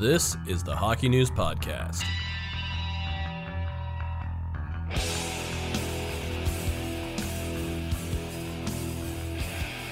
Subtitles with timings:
[0.00, 2.02] This is the Hockey News Podcast.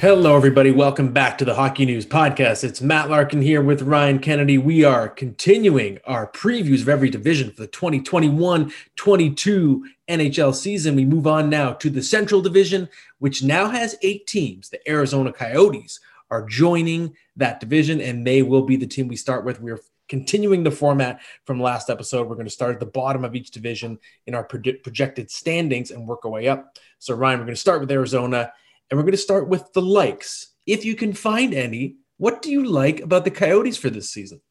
[0.00, 0.70] Hello, everybody.
[0.70, 2.64] Welcome back to the Hockey News Podcast.
[2.64, 4.56] It's Matt Larkin here with Ryan Kennedy.
[4.56, 10.96] We are continuing our previews of every division for the 2021 22 NHL season.
[10.96, 14.70] We move on now to the Central Division, which now has eight teams.
[14.70, 19.44] The Arizona Coyotes are joining that division, and they will be the team we start
[19.44, 19.60] with.
[19.60, 22.28] We're continuing the format from last episode.
[22.28, 26.06] We're going to start at the bottom of each division in our projected standings and
[26.06, 26.76] work our way up.
[26.98, 28.52] So, Ryan, we're going to start with Arizona
[28.90, 30.48] and we're going to start with the likes.
[30.66, 34.42] If you can find any, what do you like about the Coyotes for this season?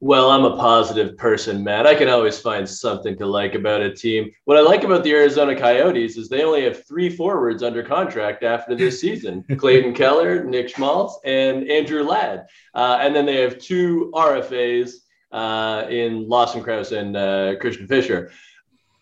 [0.00, 1.86] Well, I'm a positive person, Matt.
[1.86, 4.30] I can always find something to like about a team.
[4.44, 8.42] What I like about the Arizona Coyotes is they only have three forwards under contract
[8.42, 12.46] after this season Clayton Keller, Nick Schmaltz, and Andrew Ladd.
[12.74, 14.96] Uh, and then they have two RFAs
[15.32, 18.30] uh, in Lawson Crouse and uh, Christian Fischer.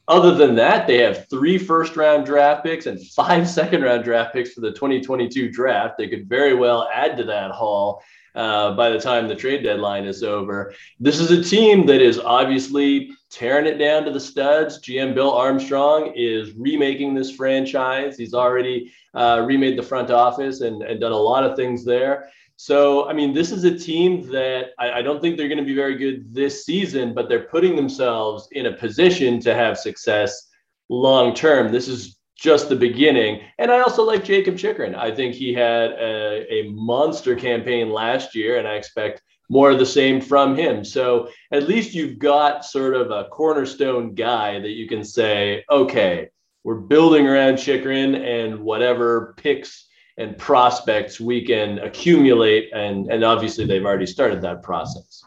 [0.06, 4.32] Other than that, they have three first round draft picks and five second round draft
[4.32, 5.98] picks for the 2022 draft.
[5.98, 8.00] They could very well add to that haul
[8.34, 10.74] uh, by the time the trade deadline is over.
[10.98, 14.80] This is a team that is obviously tearing it down to the studs.
[14.80, 18.16] GM Bill Armstrong is remaking this franchise.
[18.16, 22.30] He's already uh, remade the front office and, and done a lot of things there.
[22.56, 25.64] So, I mean, this is a team that I, I don't think they're going to
[25.64, 30.48] be very good this season, but they're putting themselves in a position to have success
[30.88, 31.72] long term.
[31.72, 33.40] This is just the beginning.
[33.58, 34.94] And I also like Jacob Chychrun.
[34.94, 39.78] I think he had a, a monster campaign last year, and I expect more of
[39.78, 40.84] the same from him.
[40.84, 46.28] So at least you've got sort of a cornerstone guy that you can say, okay,
[46.64, 49.86] we're building around Chychrun and whatever picks
[50.16, 55.22] and prospects we can accumulate and and obviously they've already started that process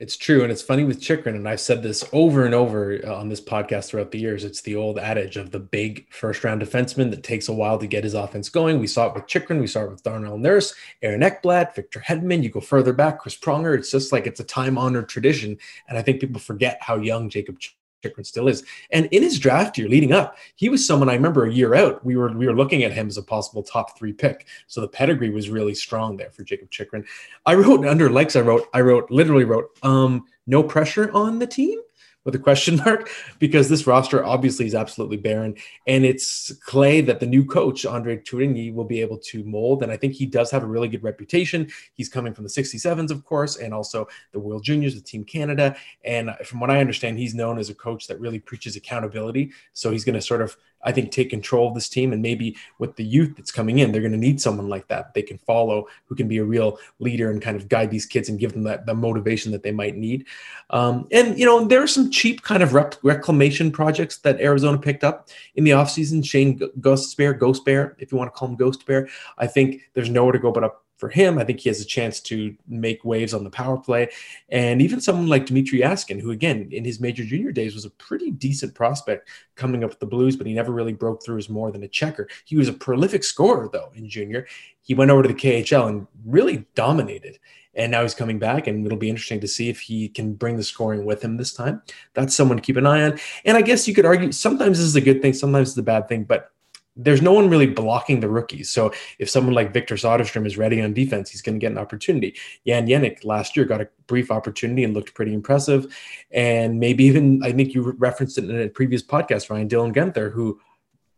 [0.00, 3.14] it's true and it's funny with Chychrun and I've said this over and over uh,
[3.14, 4.44] on this podcast throughout the years.
[4.44, 7.86] It's the old adage of the big first round defenseman that takes a while to
[7.86, 8.78] get his offense going.
[8.78, 12.42] We saw it with Chychrun we saw it with Darnell Nurse Aaron Ekblad Victor Hedman.
[12.42, 13.76] You go further back Chris Pronger.
[13.76, 15.58] It's just like it's a time honored tradition
[15.88, 17.58] and I think people forget how young Jakob
[18.02, 18.64] Chychrun still is.
[18.90, 22.04] And in his draft year leading up, he was someone I remember a year out.
[22.04, 24.46] We were we were looking at him as a possible top three pick.
[24.66, 27.04] So the pedigree was really strong there for Jacob Chychrun.
[27.46, 28.36] I wrote under likes.
[28.36, 31.80] I wrote I wrote literally wrote um no pressure on the team
[32.28, 33.08] with a question mark
[33.38, 35.56] because this roster obviously is absolutely barren.
[35.86, 39.82] And it's clay that the new coach, Andre Tourigny, will be able to mold.
[39.82, 41.70] And I think he does have a really good reputation.
[41.94, 45.74] He's coming from the 67s, of course, and also the World Juniors with Team Canada.
[46.04, 49.52] And from what I understand, he's known as a coach that really preaches accountability.
[49.72, 52.12] So he's going to sort of I think, take control of this team.
[52.12, 55.14] And maybe with the youth that's coming in, they're going to need someone like that
[55.14, 58.28] they can follow who can be a real leader and kind of guide these kids
[58.28, 60.26] and give them that the motivation that they might need.
[60.70, 64.78] Um, and, you know, there are some cheap kind of rec- reclamation projects that Arizona
[64.78, 66.24] picked up in the offseason.
[66.24, 69.08] Shane Ghost Bear, Ghost Bear, if you want to call him Ghost Bear.
[69.38, 71.86] I think there's nowhere to go but up for him, I think he has a
[71.86, 74.10] chance to make waves on the power play.
[74.48, 77.90] And even someone like Dmitrij Jaskin, who again in his major junior days was a
[77.90, 81.48] pretty decent prospect coming up with the Blues, but he never really broke through as
[81.48, 82.28] more than a checker.
[82.44, 84.46] He was a prolific scorer though in junior.
[84.82, 87.38] He went over to the KHL and really dominated.
[87.74, 90.56] And now he's coming back, and it'll be interesting to see if he can bring
[90.56, 91.80] the scoring with him this time.
[92.14, 93.20] That's someone to keep an eye on.
[93.44, 95.82] And I guess you could argue sometimes this is a good thing, sometimes it's a
[95.82, 96.50] bad thing, but
[96.98, 98.70] there's no one really blocking the rookies.
[98.70, 101.78] So if someone like Victor Soderstrom is ready on defense, he's going to get an
[101.78, 102.34] opportunity.
[102.66, 105.96] Jan Jenik last year got a brief opportunity and looked pretty impressive.
[106.32, 110.32] And maybe even, I think you referenced it in a previous podcast, Ryan Dylan Guenther,
[110.32, 110.60] who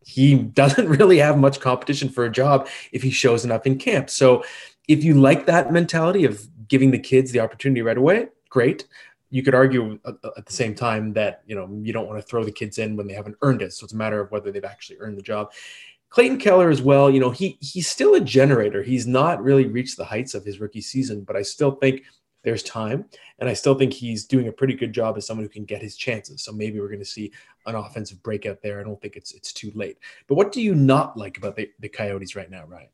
[0.05, 4.11] he doesn't really have much competition for a job if he shows enough in camp.
[4.11, 4.45] So
[4.87, 8.87] if you like that mentality of giving the kids the opportunity right away, great
[9.31, 12.21] you could argue uh, uh, at the same time that you know you don't want
[12.21, 13.73] to throw the kids in when they haven't earned it.
[13.73, 15.53] So it's a matter of whether they've actually earned the job.
[16.11, 17.09] Clayton Keller as well.
[17.09, 18.83] You know, he he's still a generator.
[18.83, 22.03] He's not really reached the heights of his rookie season, but I still think
[22.43, 23.05] there's time,
[23.39, 25.83] and I still think he's doing a pretty good job as someone who can get
[25.83, 26.43] his chances.
[26.43, 27.33] So maybe we're going to see
[27.67, 28.81] an offensive breakout there.
[28.81, 29.99] I don't think it's it's too late.
[30.27, 32.89] But what do you not like about the, the Coyotes right now, Ryan?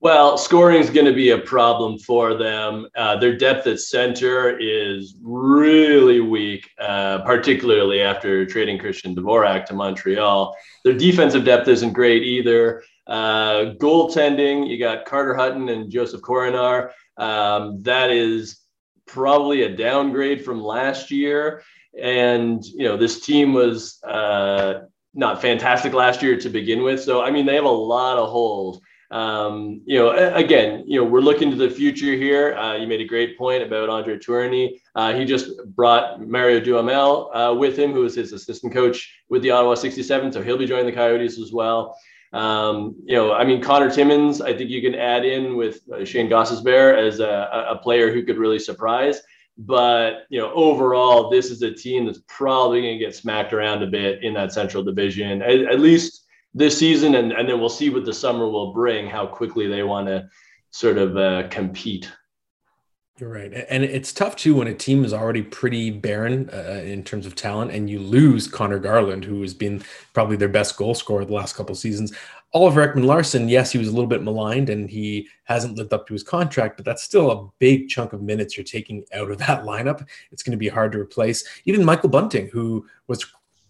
[0.00, 2.86] Well, scoring is going to be a problem for them.
[2.96, 9.74] Uh, their depth at center is really weak, uh, particularly after trading Christian Dvorak to
[9.74, 10.56] Montreal.
[10.84, 12.84] Their defensive depth isn't great either.
[13.08, 16.92] Uh, goaltending, you got Carter Hutton and Joseph Korenar.
[17.16, 18.60] Um, that is
[19.04, 21.64] probably a downgrade from last year.
[22.00, 27.02] And, you know, this team was uh, not fantastic last year to begin with.
[27.02, 28.80] So, I mean, they have a lot of holes.
[29.10, 32.54] Um, you know, again, you know, we're looking to the future here.
[32.54, 34.80] Uh, you made a great point about Andre Tourigny.
[34.94, 39.42] Uh, he just brought Mario Duhamel uh, with him, who is his assistant coach with
[39.42, 40.32] the Ottawa 67.
[40.32, 41.96] So he'll be joining the Coyotes as well.
[42.34, 46.04] Um, you know, I mean, Connor Timmins, I think you can add in with uh,
[46.04, 49.22] Shane Gostisbehere as a, a player who could really surprise.
[49.56, 53.82] But you know, overall, this is a team that's probably going to get smacked around
[53.82, 56.26] a bit in that Central Division, at, at least
[56.58, 59.82] this season, and, and then we'll see what the summer will bring, how quickly they
[59.82, 60.28] want to
[60.70, 62.10] sort of uh, compete.
[63.18, 63.52] You're right.
[63.68, 67.34] And it's tough too when a team is already pretty barren uh, in terms of
[67.34, 69.82] talent and you lose Conor Garland, who has been
[70.12, 72.14] probably their best goal scorer the last couple seasons.
[72.54, 76.06] Oliver Ekman Larsson, yes, he was a little bit maligned and he hasn't lived up
[76.06, 79.38] to his contract, but that's still a big chunk of minutes you're taking out of
[79.38, 80.06] that lineup.
[80.30, 81.42] It's going to be hard to replace.
[81.64, 83.26] Even Michael Bunting, who was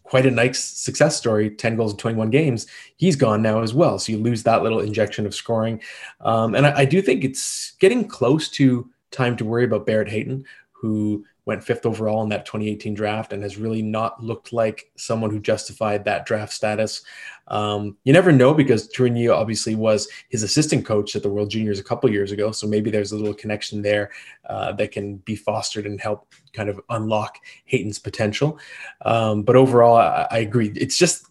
[0.09, 2.67] quite a nice success story 10 goals in 21 games
[2.97, 3.99] he's gone now as well.
[3.99, 5.81] So you lose that little injection of scoring.
[6.21, 10.09] Um, and I, I, do think it's getting close to time to worry about barrett
[10.09, 14.91] hayton who went fifth overall in that 2018 draft and has really not looked like
[14.97, 17.03] someone who justified that draft status.
[17.49, 21.81] Um, you never know because Tourigny obviously was his assistant coach at the World Juniors
[21.81, 24.11] a couple years ago, so maybe there's a little connection there
[24.51, 28.59] uh, that can be fostered and help kind of unlock Hayton's potential.
[29.07, 30.71] Um, but overall, I, I agree.
[30.77, 31.28] It's just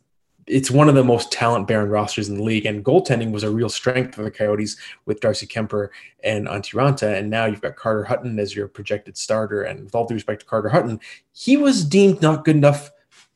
[0.48, 2.66] it's one of the most talent bearing rosters in the league.
[2.66, 5.90] And goaltending was a real strength for the Coyotes with Darcy Kuemper
[6.24, 7.18] and Antti Raanta.
[7.18, 9.64] And now you've got Carter Hutton as your projected starter.
[9.64, 11.00] And with all due respect to Carter Hutton,
[11.34, 12.92] he was deemed not good enough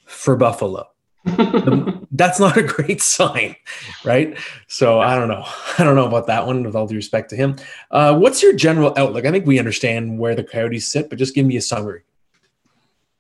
[0.06, 0.88] for Buffalo.
[2.12, 3.56] That's not a great sign,
[4.04, 4.38] right?
[4.68, 5.44] So I don't know.
[5.78, 7.58] I don't know about that one with all due respect to him.
[7.92, 9.26] Uh, what's your general outlook?
[9.26, 12.02] I think we understand where the Coyotes sit, but just give me a summary.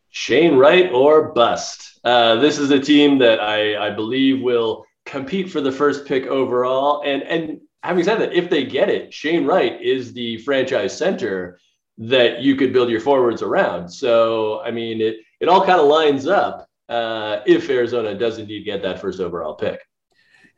[0.10, 1.91] Shane Wright or bust.
[2.04, 6.26] Uh, this is a team that I, I believe will compete for the first pick
[6.26, 7.04] overall.
[7.06, 11.60] And and having said that, if they get it, Shane Wright is the franchise center
[11.98, 13.90] that you could build your forwards around.
[13.90, 18.66] So I mean, it it all kind of lines up uh, if Arizona does indeed
[18.66, 19.80] get that first overall pick.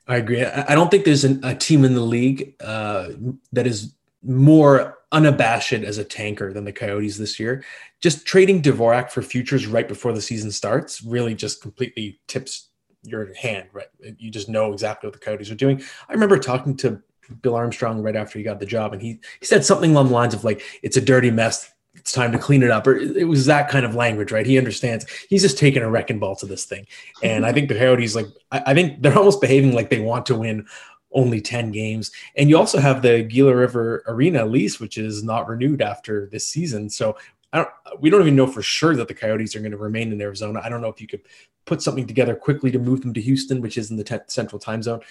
[0.07, 0.43] I agree.
[0.43, 3.09] I don't think there's an, a team in the league uh,
[3.53, 7.63] that is more unabashed as a tanker than the Coyotes this year.
[8.01, 12.69] Just trading Dvorak for futures right before the season starts really just completely tips
[13.03, 13.87] your hand, right?
[14.17, 15.81] You just know exactly what the Coyotes are doing.
[16.09, 17.01] I remember talking to
[17.41, 20.13] Bill Armstrong right after he got the job, and he he said something along the
[20.13, 21.69] lines of like, "It's a dirty mess.
[21.95, 24.45] It's time to clean it up." Or it was that kind of language, right?
[24.45, 25.05] He understands.
[25.29, 26.85] He's just taking a wrecking ball to this thing,
[27.21, 30.25] and I think the Coyotes, like, I, I think they're almost behaving like they want
[30.27, 30.65] to win
[31.13, 32.11] only 10 games.
[32.35, 36.47] And you also have the Gila River Arena lease, which is not renewed after this
[36.47, 36.89] season.
[36.89, 37.17] So
[37.53, 37.69] don't,
[37.99, 40.61] we don't even know for sure that the Coyotes are going to remain in Arizona.
[40.63, 41.21] I don't know if you could
[41.65, 44.81] put something together quickly to move them to Houston, which is in the central time
[44.81, 45.01] zone.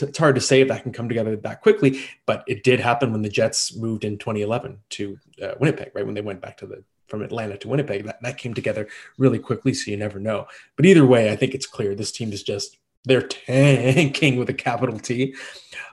[0.00, 3.12] It's hard to say if that can come together that quickly, but it did happen
[3.12, 6.04] when the Jets moved in 2011 to uh, Winnipeg, right?
[6.04, 8.86] When they went back to the from Atlanta to Winnipeg, that, that came together
[9.16, 9.72] really quickly.
[9.72, 10.46] So you never know.
[10.76, 12.76] But either way, I think it's clear this team is just
[13.08, 15.34] they're tanking with a capital T.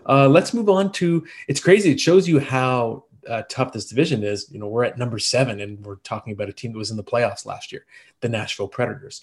[0.07, 1.25] Uh, let's move on to.
[1.47, 1.91] It's crazy.
[1.91, 4.51] It shows you how uh, tough this division is.
[4.51, 6.97] You know, we're at number seven, and we're talking about a team that was in
[6.97, 7.85] the playoffs last year,
[8.21, 9.21] the Nashville Predators.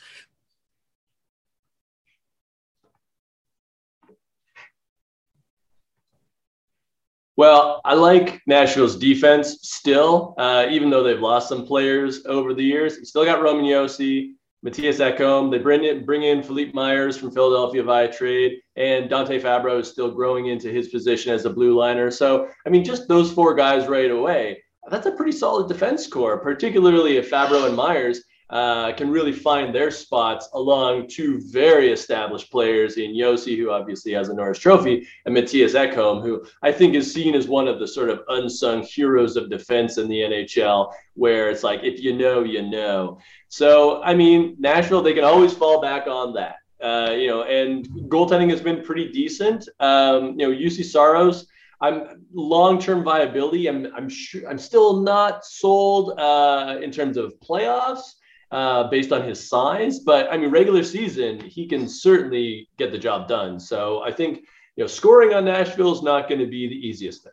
[7.36, 12.62] Well, I like Nashville's defense still, uh, even though they've lost some players over the
[12.62, 13.08] years.
[13.08, 14.34] Still got Roman Josi.
[14.64, 15.50] Mattias Ekholm.
[15.50, 19.88] They bring in, bring in Philippe Myers from Philadelphia via trade, and Dante Fabbro is
[19.88, 22.10] still growing into his position as a blue liner.
[22.10, 26.38] So, I mean, just those four guys right away, that's a pretty solid defense core,
[26.38, 32.50] particularly if Fabbro and Myers uh, can really find their spots along two very established
[32.50, 36.94] players in Josi, who obviously has a Norris Trophy, and Mattias Ekholm, who I think
[36.94, 40.92] is seen as one of the sort of unsung heroes of defense in the NHL,
[41.14, 43.18] where it's like, if you know, you know.
[43.48, 46.56] So, I mean, Nashville, they can always fall back on that.
[46.82, 49.66] Uh, you know, and goaltending has been pretty decent.
[49.80, 51.46] Um, you know, Juuse Saros,
[51.80, 53.66] I'm long-term viability.
[53.68, 58.14] I'm I'm sure I'm still not sold uh, in terms of playoffs
[58.52, 59.98] uh, based on his size.
[59.98, 63.58] But I mean, regular season, he can certainly get the job done.
[63.58, 64.44] So I think
[64.76, 67.32] you know, scoring on Nashville is not going to be the easiest thing.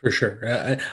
[0.00, 0.38] For sure.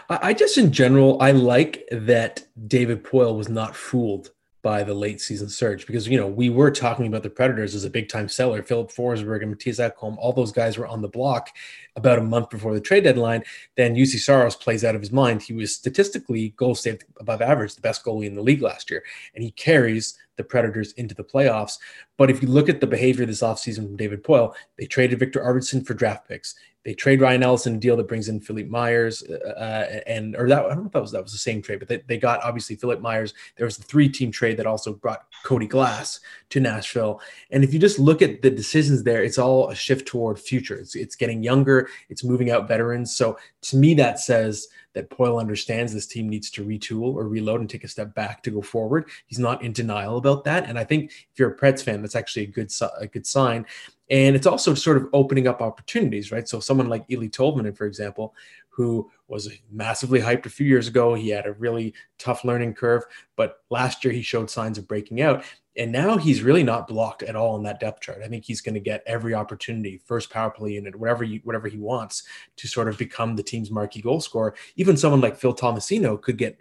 [0.10, 4.32] I, I, just, in general, I like that David Poile was not fooled
[4.64, 7.84] by the late season surge because you know we were talking about the Predators as
[7.84, 8.64] a big time seller.
[8.64, 11.50] Philip Forsberg and Mattias Ekholm, all those guys were on the block
[11.96, 13.44] about a month before the trade deadline.
[13.76, 15.42] Then Juuse Saros plays out of his mind.
[15.42, 19.04] He was statistically goal saved above average, the best goalie in the league last year,
[19.34, 21.78] and he carries the Predators into the playoffs.
[22.18, 25.40] But if you look at the behavior this offseason from David Poile, they traded Viktor
[25.40, 26.56] Arvidsson for draft picks.
[26.86, 30.48] They trade Ryan Ellis in a deal that brings in Philippe Myers, uh, and or
[30.48, 32.20] that I don't know if that was that was the same trade, but they, they
[32.20, 33.34] got obviously Philippe Myers.
[33.58, 36.20] There was the three team trade that also brought Cody Glass
[36.52, 37.22] to Nashville.
[37.50, 40.76] And if you just look at the decisions there, it's all a shift toward future.
[40.76, 43.16] It's it's getting younger, it's moving out veterans.
[43.16, 47.60] So to me, that says that Poile understands this team needs to retool or reload
[47.60, 49.10] and take a step back to go forward.
[49.28, 52.16] He's not in denial about that, and I think if you're a Preds fan, that's
[52.16, 53.66] actually a good a good sign.
[54.10, 56.48] And it's also sort of opening up opportunities, right?
[56.48, 58.36] So someone like Eeli Tolvanen, for example,
[58.70, 63.04] who was massively hyped a few years ago, he had a really tough learning curve,
[63.36, 65.44] but last year he showed signs of breaking out.
[65.78, 68.22] And now he's really not blocked at all in that depth chart.
[68.24, 71.68] I think he's going to get every opportunity, first power play unit, whatever you, whatever
[71.68, 72.24] he wants,
[72.56, 74.56] to sort of become the team's marquee goal scorer.
[74.78, 76.58] Even someone like Phil Tomasino could get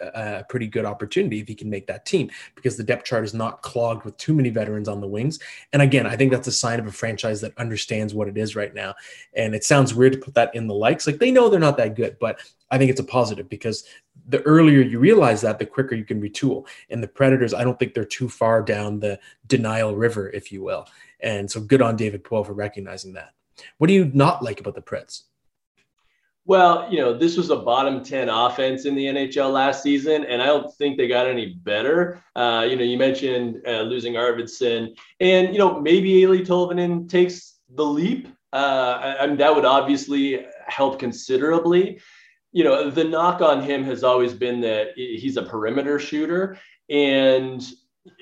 [0.00, 3.34] a pretty good opportunity if he can make that team because the depth chart is
[3.34, 5.38] not clogged with too many veterans on the wings.
[5.72, 8.56] And again, I think that's a sign of a franchise that understands what it is
[8.56, 8.94] right now.
[9.34, 11.06] And it sounds weird to put that in the likes.
[11.06, 13.84] Like they know they're not that good, but I think it's a positive because
[14.28, 16.66] the earlier you realize that, the quicker you can retool.
[16.88, 20.62] And the Predators, I don't think they're too far down the denial river, if you
[20.62, 20.86] will.
[21.20, 23.30] And so good on David Poile for recognizing that.
[23.78, 25.24] What do you not like about the Preds?
[26.46, 30.40] Well, you know, this was a bottom 10 offense in the NHL last season, and
[30.40, 32.22] I don't think they got any better.
[32.34, 37.58] Uh, you know, you mentioned uh, losing Arvidsson, and, you know, maybe Eeli Tolvanen takes
[37.74, 38.28] the leap.
[38.52, 42.00] Uh, I, I mean, that would obviously help considerably.
[42.52, 47.62] You know, the knock on him has always been that he's a perimeter shooter, and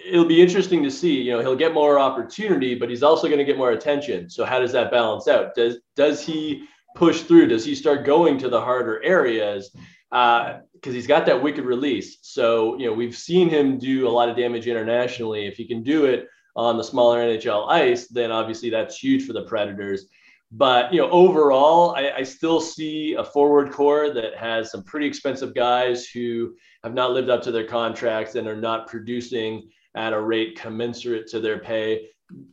[0.04, 1.22] it'll be interesting to see.
[1.22, 4.28] You know, he'll get more opportunity, but he's also going to get more attention.
[4.28, 5.54] So, how does that balance out?
[5.54, 7.46] Does does he push through?
[7.46, 9.70] Does he start going to the harder areas?
[10.10, 12.18] Because uh, he's got that wicked release.
[12.22, 15.46] So, you know, we've seen him do a lot of damage internationally.
[15.46, 16.26] If he can do it
[16.56, 20.06] on the smaller NHL ice, then obviously that's huge for the Predators.
[20.50, 25.06] But you know, overall, I, I, still see a forward core that has some pretty
[25.06, 30.14] expensive guys who have not lived up to their contracts and are not producing at
[30.14, 32.08] a rate commensurate to their pay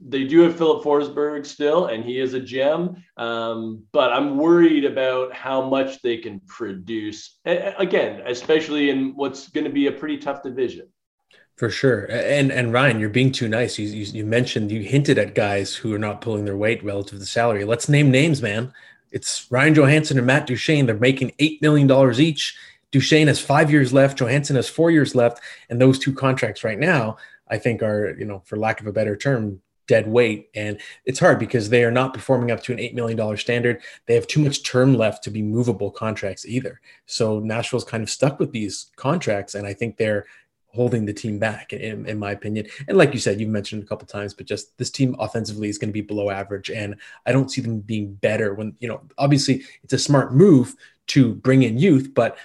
[0.07, 3.03] they do have Philip Forsberg still, and he is a gem.
[3.17, 7.39] Um, but I'm worried about how much they can produce.
[7.45, 10.87] again, especially in what's going to be a pretty tough division.
[11.57, 12.05] For sure.
[12.11, 13.79] And and Ryan, you're being too nice.
[13.79, 17.19] You, you, you mentioned you hinted at guys who are not pulling their weight relative
[17.19, 17.63] to salary.
[17.63, 18.73] Let's name names, man.
[19.11, 20.85] It's Ryan Johansen and Matt Duchene.
[20.85, 22.57] They're making eight million dollars each.
[22.91, 24.17] Duchene has five years left.
[24.17, 27.17] Johansen has four years left, and those two contracts right now,
[27.49, 30.49] I think, are you know, for lack of a better term, dead weight.
[30.55, 33.81] And it's hard because they are not performing up to an $8 million standard.
[34.05, 36.81] They have too much term left to be movable contracts either.
[37.05, 39.55] So Nashville's kind of stuck with these contracts.
[39.55, 40.25] And I think they're
[40.75, 42.67] holding the team back, in, in my opinion.
[42.87, 45.77] And like you said, you've mentioned a couple times, but just this team offensively is
[45.77, 46.69] going to be below average.
[46.69, 50.75] And I don't see them being better when, you know, obviously it's a smart move
[51.07, 52.37] to bring in youth, but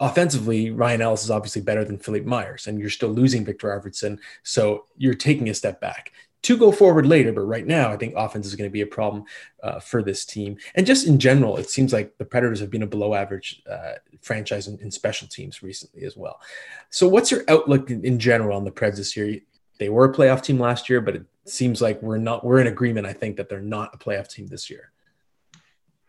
[0.00, 4.18] offensively, Ryan Ellis is obviously better than Philippe Myers, and you're still losing Viktor Arvidsson.
[4.42, 6.12] So you're taking a step back
[6.44, 7.32] to go forward later.
[7.32, 9.24] But right now, I think offense is going to be a problem
[9.62, 10.56] uh, for this team.
[10.74, 13.94] And just in general, it seems like the Predators have been a below average uh,
[14.20, 16.40] franchise in, in, special teams recently as well.
[16.90, 19.40] So, what's your outlook in, in, general on the Preds this year?
[19.78, 22.68] They were a playoff team last year, but it seems like we're not, we're in
[22.68, 24.92] agreement, I think, that they're not a playoff team this year.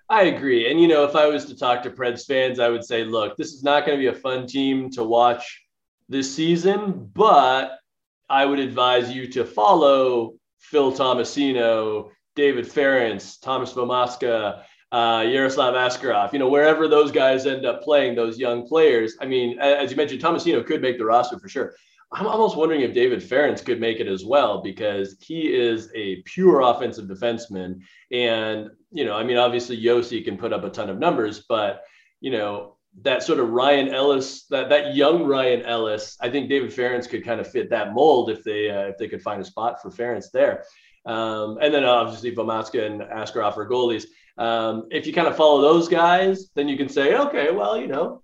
[0.07, 0.69] I agree.
[0.69, 3.37] And, you know, if I was to talk to Preds fans, I would say, look,
[3.37, 5.63] this is not going to be a fun team to watch
[6.09, 7.79] this season, but
[8.29, 16.33] I would advise you to follow Phil Tomasino, David Farrance, Thomas Vejmelka, uh, Yaroslav Askarov,
[16.33, 19.15] you know, wherever those guys end up playing, those young players.
[19.19, 21.73] I mean, as you mentioned, Tomasino could make the roster for sure.
[22.11, 26.21] I'm almost wondering if David Farrance could make it as well because he is a
[26.21, 27.81] pure offensive defenseman.
[28.11, 31.81] And, you know, I mean, obviously Josi can put up a ton of numbers, but,
[32.21, 36.73] you know, that sort of Ryan Ellis, that that young Ryan Ellis, I think David
[36.73, 39.45] Farrance could kind of fit that mold if they uh, if they could find a
[39.45, 40.63] spot for Farrance there.
[41.05, 44.05] Um, and then obviously Vejmelka and Askarov are goalies.
[44.37, 47.87] Um, if you kind of follow those guys, then you can say, okay, well, you
[47.87, 48.23] know,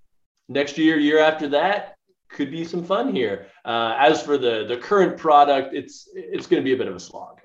[0.49, 1.95] next year, year after that,
[2.29, 3.47] could be some fun here.
[3.65, 6.95] Uh, as for the the current product, it's it's going to be a bit of
[6.95, 7.41] a slog.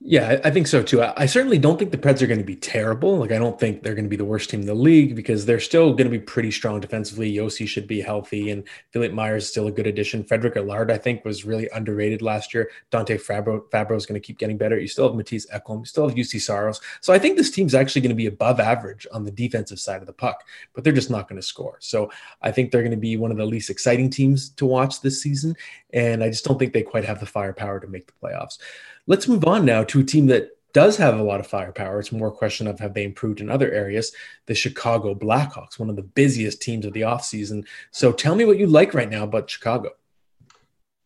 [0.00, 1.02] Yeah, I think so too.
[1.02, 3.16] I certainly don't think the Preds are going to be terrible.
[3.16, 5.46] Like, I don't think they're going to be the worst team in the league because
[5.46, 7.34] they're still going to be pretty strong defensively.
[7.34, 10.22] Josi should be healthy, and Philip Myers is still a good addition.
[10.22, 12.70] Frederick Allard, I think, was really underrated last year.
[12.90, 14.78] Dante Fabro, Fabbro is going to keep getting better.
[14.78, 16.80] You still have Mattias Ekholm, you still have Juuse Saros.
[17.00, 20.02] So I think this team's actually going to be above average on the defensive side
[20.02, 21.78] of the puck, but they're just not going to score.
[21.80, 22.12] So
[22.42, 25.22] I think they're going to be one of the least exciting teams to watch this
[25.22, 25.56] season,
[25.94, 28.58] and I just don't think they quite have the firepower to make the playoffs.
[29.06, 32.00] Let's move on now to a team that does have a lot of firepower.
[32.00, 34.12] It's more a question of have they improved in other areas.
[34.46, 37.66] The Chicago Blackhawks, one of the busiest teams of the offseason.
[37.92, 39.92] So tell me what you like right now about Chicago.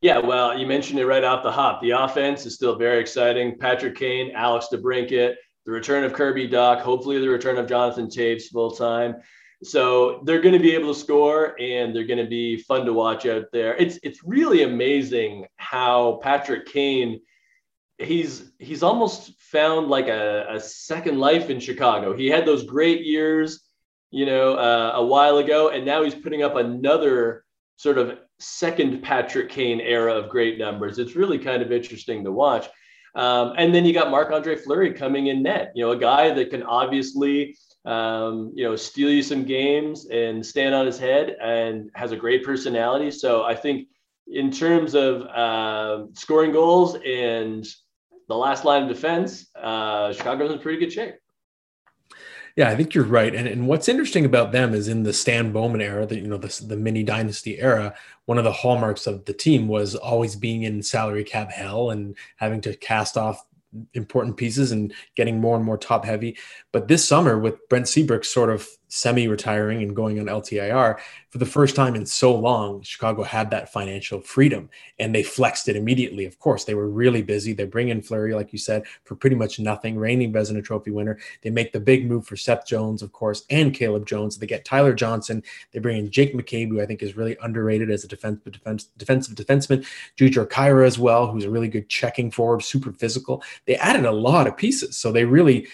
[0.00, 1.82] Yeah, well, you mentioned it right off the hop.
[1.82, 3.58] The offense is still very exciting.
[3.58, 5.34] Patrick Kane, Alex DeBrincat,
[5.66, 9.16] the return of Kirby Dach, hopefully the return of Jonathan Toews full time.
[9.62, 12.94] So they're going to be able to score and they're going to be fun to
[12.94, 13.76] watch out there.
[13.76, 17.20] It's it's really amazing how Patrick Kane
[18.00, 22.16] he's he's almost found like a, a second life in Chicago.
[22.16, 23.60] He had those great years,
[24.10, 27.44] you know, uh, a while ago, and now he's putting up another
[27.76, 30.98] sort of second Patrick Kane era of great numbers.
[30.98, 32.66] It's really kind of interesting to watch.
[33.14, 36.32] Um, and then you got Marc Andre Fleury coming in net, you know, a guy
[36.32, 41.36] that can obviously, um, you know, steal you some games and stand on his head
[41.42, 43.10] and has a great personality.
[43.10, 43.88] So I think
[44.28, 47.66] in terms of uh, scoring goals and
[48.30, 51.16] the last line of defense, uh, Chicago's in pretty good shape.
[52.56, 53.34] Yeah, I think you're right.
[53.34, 56.36] And, and what's interesting about them is in the Stan Bowman era, the you know
[56.36, 57.94] the, the mini dynasty era,
[58.26, 62.16] one of the hallmarks of the team was always being in salary cap hell and
[62.36, 63.44] having to cast off
[63.94, 66.36] important pieces and getting more and more top heavy.
[66.72, 70.98] But this summer, with Brent Seabrook sort of semi retiring and going on LTIR,
[71.30, 74.68] for the first time in so long, Chicago had that financial freedom
[74.98, 76.24] and they flexed it immediately.
[76.26, 77.52] Of course, they were really busy.
[77.52, 81.18] They bring in Fleury, like you said, for pretty much nothing, reigning Vezina Trophy winner.
[81.42, 84.36] They make the big move for Seth Jones, of course, and Caleb Jones.
[84.36, 85.42] They get Tyler Johnson.
[85.72, 88.88] They bring in Jake McCabe, who I think is really underrated as a defense, defense,
[88.98, 89.86] defensive defenseman.
[90.16, 93.42] Jujhar Khaira as well, who's a really good checking forward, super physical.
[93.66, 94.96] They added a lot of pieces.
[94.96, 95.68] So they really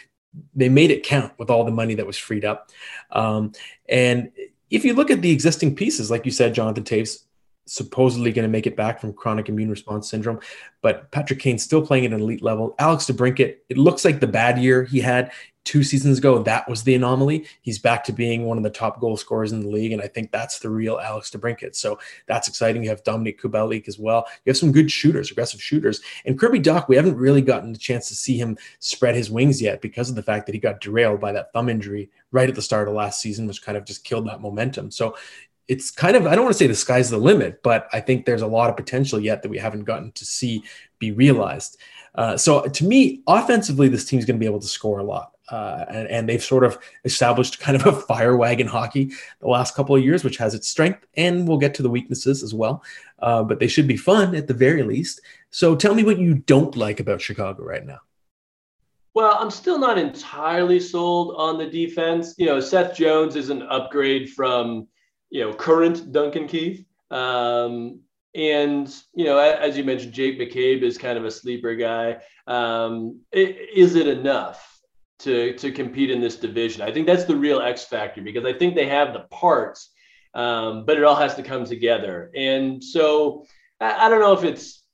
[0.55, 2.71] they made it count with all the money that was freed up.
[3.11, 3.53] Um,
[3.89, 4.31] and
[4.71, 7.25] if you look at the existing pieces, like you said, Jonathan Toews
[7.67, 10.41] supposedly going to make it back from chronic immune response syndrome,
[10.83, 12.75] but Patrick Kane's still playing at an elite level.
[12.79, 15.33] Alex DeBrincat, it looks like the bad year he had
[15.67, 17.45] two seasons ago, that was the anomaly.
[17.61, 20.07] He's back to being one of the top goal scorers in the league, and I
[20.07, 21.75] think that's the real Alex DeBrincat.
[21.75, 22.85] So that's exciting.
[22.85, 24.27] You have Dominik Kubalik as well.
[24.45, 26.89] You have some good shooters, aggressive shooters, and Kirby Dach.
[26.89, 30.17] We haven't really gotten the chance to see him spread his wings yet because of
[30.17, 32.95] the fact that he got derailed by that thumb injury right at the start of
[32.95, 34.91] last season, which kind of just killed that momentum.
[34.91, 35.17] So
[35.69, 38.25] it's kind of I don't want to say the sky's the limit, but I think
[38.25, 40.63] there's a lot of potential yet that we haven't gotten to see
[41.01, 41.79] be realized.
[42.15, 45.33] Uh, so to me, offensively, this team's going to be able to score a lot.
[45.49, 49.77] Uh, and, and, they've sort of established kind of a fire wagon hockey the last
[49.77, 52.83] couple of years, which has its strength, and we'll get to the weaknesses as well.
[53.21, 55.21] Uh, but they should be fun at the very least.
[55.51, 58.01] So tell me what you don't like about Chicago right now.
[59.15, 62.35] Well, I'm still not entirely sold on the defense.
[62.37, 64.89] You know, Seth Jones is an upgrade from,
[65.31, 66.85] you know, current Duncan Keith.
[67.11, 68.01] Um,
[68.35, 72.19] and, you know, as you mentioned, Jake McCabe is kind of a sleeper guy.
[72.47, 74.76] Um, is it enough?
[75.21, 76.83] To to compete in this division.
[76.83, 79.91] I think that's the real X factor because I think they have the parts,
[80.35, 82.31] um, but it all has to come together.
[82.37, 83.45] And so
[83.81, 84.85] I, I, don't know if it's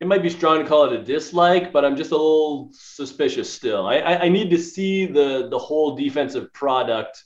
[0.00, 3.52] it might be strong to call it a dislike, but I'm just a little suspicious
[3.52, 3.86] still.
[3.86, 7.22] I, I, I need to see the the whole defensive product,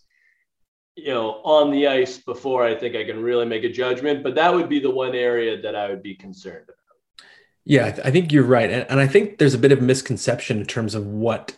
[0.94, 4.22] you know, on the ice before I think I can really make a judgment.
[4.22, 6.76] But that would be the one area that I would be concerned about.
[7.68, 10.66] Yeah, I think you're right, and, and I think there's a bit of misconception in
[10.66, 11.56] terms of what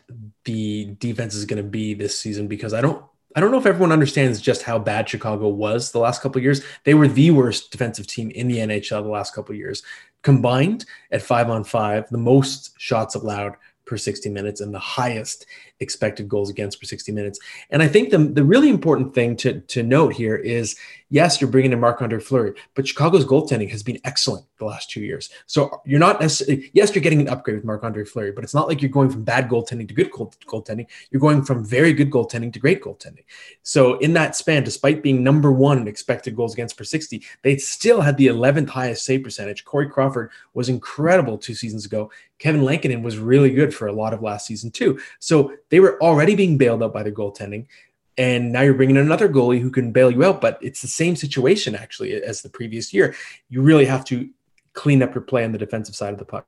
[0.48, 3.04] the defense is going to be this season because I don't
[3.36, 6.62] I don't know if everyone understands just how bad Chicago was the last couple years.
[6.84, 9.82] They were the worst defensive team in the NHL the last couple years,
[10.22, 15.44] combined at five on five, the most shots allowed per 60 minutes and the highest
[15.80, 17.38] expected goals against per 60 minutes.
[17.70, 20.76] And I think the, the really important thing to, to note here is
[21.10, 24.90] yes, you're bringing in Marc Andre Fleury, but Chicago's goaltending has been excellent the last
[24.90, 25.30] two years.
[25.46, 28.54] So you're not necessarily, yes, you're getting an upgrade with Marc Andre Fleury, but it's
[28.54, 30.86] not like you're going from bad goaltending to good goaltending.
[31.10, 33.24] You're going from very good goaltending to great goaltending.
[33.62, 37.56] So in that span, despite being number one in expected goals against per 60, they
[37.56, 39.64] still had the 11th highest save percentage.
[39.64, 42.10] Corey Crawford was incredible two seasons ago.
[42.38, 44.98] Kevin Lankinen was really good for a lot of last season too.
[45.18, 47.66] So they were already being bailed out by the goaltending
[48.16, 51.16] and now you're bringing another goalie who can bail you out but it's the same
[51.16, 53.14] situation actually as the previous year
[53.48, 54.28] you really have to
[54.72, 56.46] clean up your play on the defensive side of the puck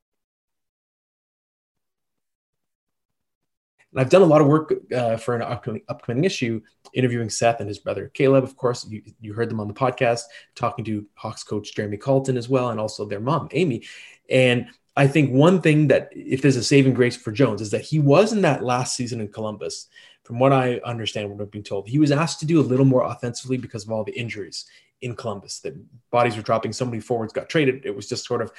[3.92, 6.60] And I've done a lot of work uh, for an upcoming, upcoming issue,
[6.94, 8.44] interviewing Seth and his brother Caleb.
[8.44, 10.22] Of course, you, you heard them on the podcast,
[10.54, 13.82] talking to Hawks coach Jeremy Colliton as well, and also their mom, Amy.
[14.28, 17.82] And I think one thing that, if there's a saving grace for Jones, is that
[17.82, 19.86] he was in that last season in Columbus.
[20.24, 22.84] From what I understand, what I've been told, he was asked to do a little
[22.84, 24.66] more offensively because of all the injuries
[25.00, 25.60] in Columbus.
[25.60, 25.74] That
[26.10, 27.84] bodies were dropping, so many forwards got traded.
[27.84, 28.52] It was just sort of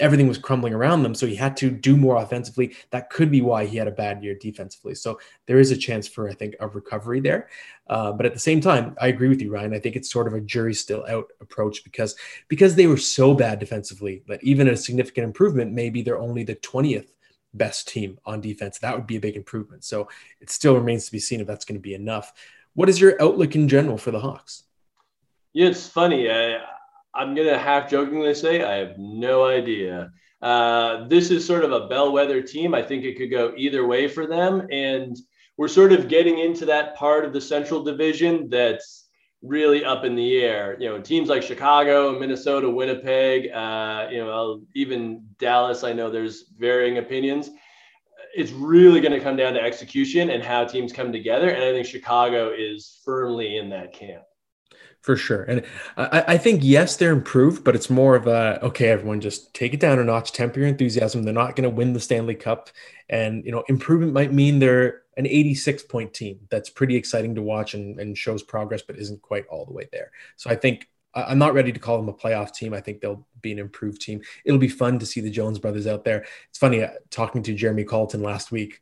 [0.00, 1.14] everything was crumbling around them.
[1.14, 2.74] So he had to do more offensively.
[2.90, 4.94] That could be why he had a bad year defensively.
[4.94, 7.48] So there is a chance for, I think, a recovery there.
[7.88, 9.74] Uh, but at the same time, I agree with you, Ryan.
[9.74, 12.16] I think it's sort of a jury still out approach because
[12.48, 16.56] because they were so bad defensively that even a significant improvement, maybe they're only the
[16.56, 17.08] 20th
[17.54, 18.78] best team on defense.
[18.78, 19.84] That would be a big improvement.
[19.84, 20.08] So
[20.40, 22.32] it still remains to be seen if that's going to be enough.
[22.74, 24.64] What is your outlook in general for the Hawks?
[25.52, 26.30] Yeah, it's funny.
[26.30, 26.60] I,
[27.14, 30.10] I'm going to half jokingly say I have no idea.
[30.40, 32.74] Uh, this is sort of a bellwether team.
[32.74, 34.66] I think it could go either way for them.
[34.72, 35.16] And
[35.56, 39.08] we're sort of getting into that part of the Central Division that's
[39.42, 40.76] really up in the air.
[40.80, 46.46] You know, teams like Chicago, Minnesota, Winnipeg, uh, you know, even Dallas, I know there's
[46.58, 47.50] varying opinions.
[48.34, 51.50] It's really going to come down to execution and how teams come together.
[51.50, 54.22] And I think Chicago is firmly in that camp
[55.02, 55.42] for sure.
[55.42, 55.64] And
[55.96, 59.74] I, I, think yes, they're improved, but it's more of a okay, everyone just take
[59.74, 61.24] it down a notch, temper your enthusiasm.
[61.24, 62.70] They're not going to win the Stanley Cup,
[63.10, 66.38] and you know, improvement might mean they're an 86 point team.
[66.50, 69.88] That's pretty exciting to watch and, and shows progress, but isn't quite all the way
[69.92, 70.12] there.
[70.36, 72.72] So I think I'm not ready to call them a playoff team.
[72.72, 74.22] I think they'll be an improved team.
[74.44, 76.24] It'll be fun to see the Jones brothers out there.
[76.48, 78.80] It's funny uh, talking to Jeremy Colliton last week.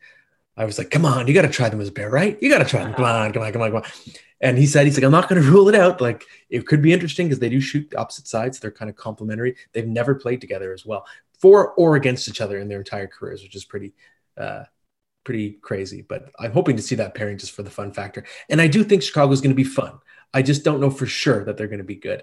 [0.57, 2.37] I was like, "Come on, you got to try them as a bear, right?
[2.43, 2.95] You got to try them.
[2.95, 3.91] Come on, come on, come on, come on."
[4.41, 6.01] And he said, he's like, I'm not going to rule it out.
[6.01, 8.59] Like it could be interesting because they do shoot the opposite sides.
[8.59, 9.57] They're kind of complementary.
[9.73, 11.07] They've never played together as well,
[11.39, 13.93] for or against each other in their entire careers, which is pretty,
[14.37, 14.65] uh,
[15.25, 16.03] pretty crazy.
[16.03, 18.25] But I'm hoping to see that pairing just for the fun factor.
[18.49, 19.99] And I do think Chicago is going to be fun.
[20.33, 22.23] I just don't know for sure that they're going to be good.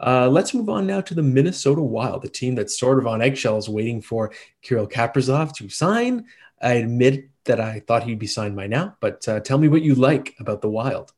[0.00, 3.22] Uh, let's move on now to the Minnesota Wild, the team that's sort of on
[3.22, 6.24] eggshells waiting for Kirill Kaprizov to sign.
[6.60, 9.82] I admit that I thought he'd be signed by now, but uh, tell me what
[9.82, 11.12] you like about the Wild.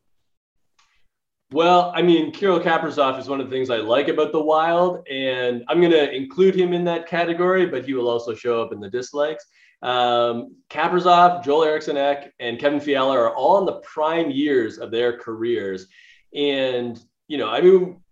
[1.53, 5.07] Well, I mean, Kirill Kaprizov is one of the things I like about the Wild,
[5.09, 8.73] and I'm going to include him in that category, but he will also show up
[8.73, 9.45] in the dislikes.
[9.83, 14.91] Um, Kaprizov, Joel Eriksson Ek, and Kevin Fiala are all in the prime years of
[14.91, 15.87] their careers.
[16.35, 18.03] And, you know, I mean,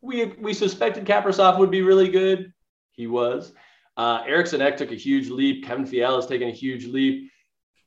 [0.00, 2.52] we, we suspected Kaprizov would be really good.
[2.92, 3.52] He was.
[3.96, 5.64] Uh, Eriksson Ek took a huge leap.
[5.64, 7.30] Kevin Fiala has taken a huge leap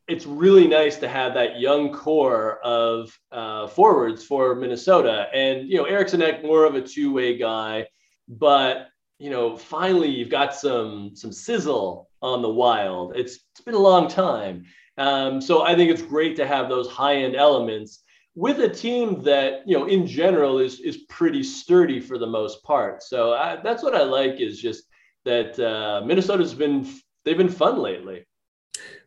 [0.10, 5.28] it's really nice to have that young core of uh, forwards for Minnesota.
[5.34, 7.86] And, you know, Eriksson Ek, more of a two way guy,
[8.28, 8.88] but,
[9.20, 13.16] you know, finally you've got some, some sizzle on the wild.
[13.16, 14.66] It's, it's been a long time.
[14.98, 19.22] Um, so I think it's great to have those high end elements with a team
[19.24, 23.04] that, you know, in general is, is pretty sturdy for the most part.
[23.04, 24.86] So I, that's what I like is just
[25.26, 26.88] that uh, Minnesota's been,
[27.26, 28.26] they've been fun lately.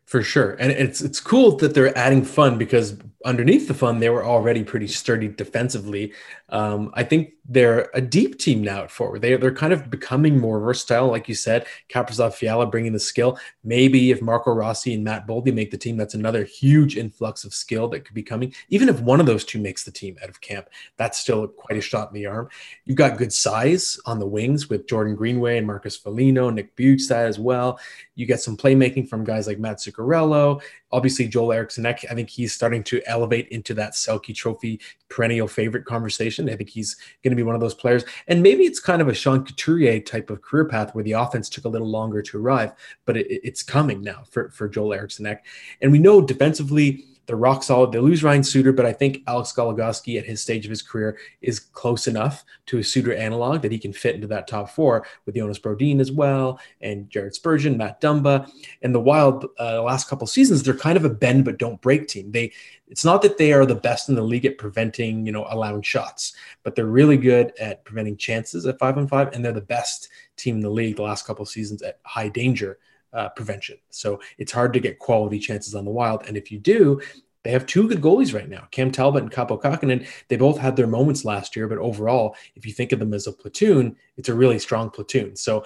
[0.05, 0.57] For sure.
[0.59, 4.65] And it's it's cool that they're adding fun because underneath the fun, they were already
[4.65, 6.13] pretty sturdy defensively.
[6.49, 9.23] Um, I think they're a deep team now at forward.
[9.23, 11.67] They, they're kind of becoming more versatile, like you said.
[11.89, 13.39] Kaprizov Fiala bringing the skill.
[13.65, 17.53] Maybe if Marco Rossi and Matt Boldy make the team, that's another huge influx of
[17.53, 18.55] skill that could be coming.
[18.69, 21.79] Even if one of those two makes the team out of camp, that's still quite
[21.79, 22.49] a shot in the arm.
[22.85, 27.27] You've got good size on the wings with Jordan Greenway and Marcus Foligno, Nick Bjugstad
[27.27, 27.81] as well.
[28.15, 32.53] You get some playmaking from guys like Matt Zuccarello obviously Joel Eriksson I think he's
[32.53, 36.49] starting to elevate into that Selke Trophy perennial favorite conversation.
[36.49, 38.05] I think he's going to be one of those players.
[38.29, 41.49] And maybe it's kind of a Sean Couturier type of career path where the offense
[41.49, 42.73] took a little longer to arrive,
[43.05, 45.39] but it, it's coming now for, for Joel Eriksson.
[45.81, 47.93] And we know defensively, they're rock solid.
[47.93, 51.17] They lose Ryan Suter, but I think Alex Goligoski at his stage of his career
[51.41, 55.07] is close enough to a Suter analog that he can fit into that top four
[55.25, 58.51] with Jonas Brodin as well, and Jared Spurgeon, Matt Dumba,
[58.83, 59.47] and the Wild.
[59.59, 62.31] Uh, last couple seasons, they're kind of a bend but don't break team.
[62.33, 62.53] They
[62.87, 65.81] it's not that they are the best in the league at preventing, you know, allowing
[65.81, 69.63] shots, but they're really good at preventing chances at five on five, and they're the
[69.63, 72.79] best team in the league the last couple seasons at high danger
[73.13, 73.79] uh, prevention.
[73.91, 76.25] So it's hard to get quality chances on the wild.
[76.27, 77.01] And if you do,
[77.45, 80.07] they have two good goalies right now, Cam Talbot and Kaapo Kähkönen.
[80.29, 83.27] They both had their moments last year, but overall, if you think of them as
[83.27, 85.35] a platoon, it's a really strong platoon.
[85.35, 85.65] So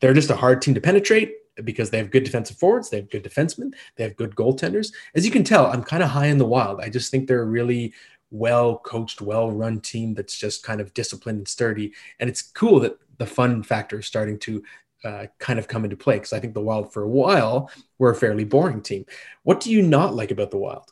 [0.00, 1.34] they're just a hard team to penetrate
[1.64, 4.92] because they have good defensive forwards, they have good defensemen, they have good goaltenders.
[5.14, 6.80] As you can tell, I'm kind of high in the wild.
[6.80, 7.92] I just think they're a really
[8.30, 11.92] well coached, well run team that's just kind of disciplined and sturdy.
[12.20, 14.62] And it's cool that the fun factor is starting to
[15.04, 18.10] uh, kind of come into play because I think the Wild for a while were
[18.10, 19.04] a fairly boring team.
[19.42, 20.90] What do you not like about the Wild?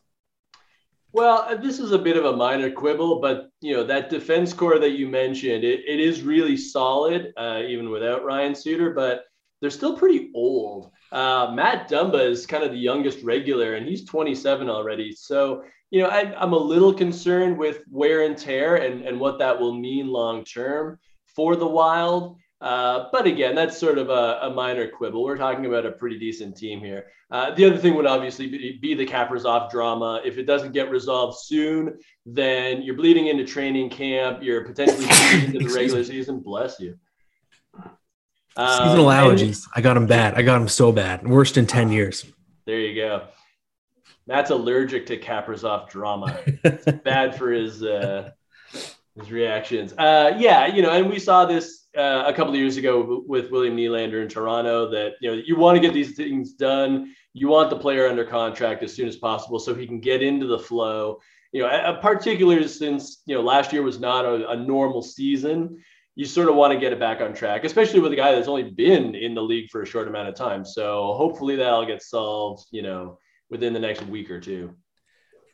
[1.12, 4.52] Well, uh, this is a bit of a minor quibble, but you know that defense
[4.52, 8.90] core that you mentioned, it, it is really solid, uh, even without Ryan Suter.
[8.92, 9.24] But
[9.60, 10.90] they're still pretty old.
[11.12, 15.12] Uh, Matt Dumba is kind of the youngest regular, and he's 27 already.
[15.12, 19.38] So you know, I, am a little concerned with wear and tear and, and what
[19.38, 20.98] that will mean long term
[21.34, 22.36] for the Wild.
[22.60, 25.22] Uh, but again, that's sort of a, a, minor quibble.
[25.22, 27.06] We're talking about a pretty decent team here.
[27.30, 30.22] Uh, the other thing would obviously be, be the Kaprizov drama.
[30.24, 34.42] If it doesn't get resolved soon, then you're bleeding into training camp.
[34.42, 35.04] You're potentially
[35.44, 36.40] into the regular season.
[36.40, 36.96] Bless you.
[38.56, 39.68] Seasonal um, allergies.
[39.74, 40.34] I got them bad.
[40.34, 41.28] I got them so bad.
[41.28, 42.24] Worst in 10 years.
[42.64, 43.26] There you go.
[44.26, 46.38] Matt's allergic to Kaprizov drama.
[46.64, 48.30] It's bad for his uh,
[49.18, 49.92] his reactions.
[49.94, 53.50] Uh, yeah, you know, and we saw this uh, a couple of years ago with
[53.50, 54.90] William Nylander in Toronto.
[54.90, 57.14] That you know, you want to get these things done.
[57.32, 60.46] You want the player under contract as soon as possible so he can get into
[60.46, 61.20] the flow.
[61.52, 65.82] You know, particularly since you know last year was not a, a normal season.
[66.14, 68.48] You sort of want to get it back on track, especially with a guy that's
[68.48, 70.64] only been in the league for a short amount of time.
[70.64, 72.66] So hopefully that'll get solved.
[72.70, 73.18] You know,
[73.50, 74.74] within the next week or two.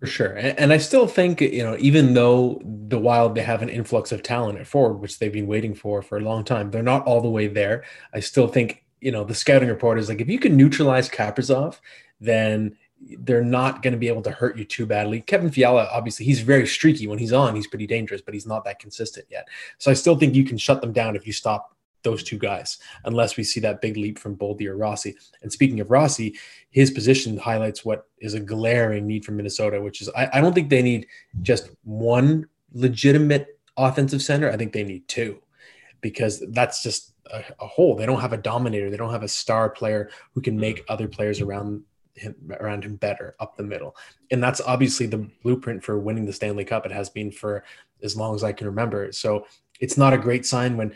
[0.03, 0.33] For sure.
[0.33, 4.25] And I still think, you know, even though the Wild, they have an influx of
[4.25, 7.21] talent at forward, which they've been waiting for for a long time, they're not all
[7.21, 7.85] the way there.
[8.13, 11.79] I still think, you know, the scouting report is like, if you can neutralize Kaprizov,
[12.21, 12.77] then
[13.21, 15.21] they're not going to be able to hurt you too badly.
[15.21, 17.07] Kevin Fiala, obviously, he's very streaky.
[17.07, 19.47] When he's on, he's pretty dangerous, but he's not that consistent yet.
[19.79, 22.79] So I still think you can shut them down if you stop those two guys,
[23.05, 25.15] unless we see that big leap from Boldy or Rossi.
[25.43, 26.37] And speaking of Rossi,
[26.71, 30.55] his position highlights what is a glaring need for Minnesota, which is I, I don't
[30.55, 31.07] think they need
[31.43, 34.51] just one legitimate offensive center.
[34.51, 35.41] I think they need two
[36.01, 37.97] because that's just a, a hole.
[37.97, 38.91] They don't have a dominator.
[38.91, 40.85] They don't have a star player who can make mm.
[40.89, 41.83] other players around
[42.15, 43.97] him around him better up the middle.
[44.31, 46.85] And that's obviously the blueprint for winning the Stanley Cup.
[46.85, 47.65] It has been for
[48.03, 49.11] as long as I can remember.
[49.13, 49.47] So
[49.81, 50.95] it's not a great sign when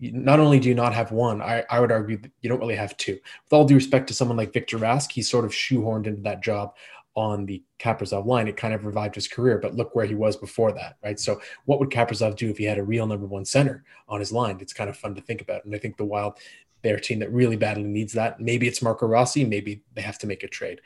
[0.00, 2.76] not only do you not have one, I, I would argue that you don't really
[2.76, 3.14] have two.
[3.14, 6.42] With all due respect to someone like Victor Rask, he's sort of shoehorned into that
[6.42, 6.74] job
[7.18, 8.46] on the Kaprizov line.
[8.46, 11.18] It kind of revived his career, but look where he was before that, right?
[11.18, 14.30] So, what would Kaprizov do if he had a real number one center on his
[14.30, 14.58] line?
[14.60, 15.64] It's kind of fun to think about.
[15.64, 16.38] And I think the Wild,
[16.82, 18.40] they're a team that really badly needs that.
[18.40, 19.44] Maybe it's Marco Rossi.
[19.44, 20.80] Maybe they have to make a trade.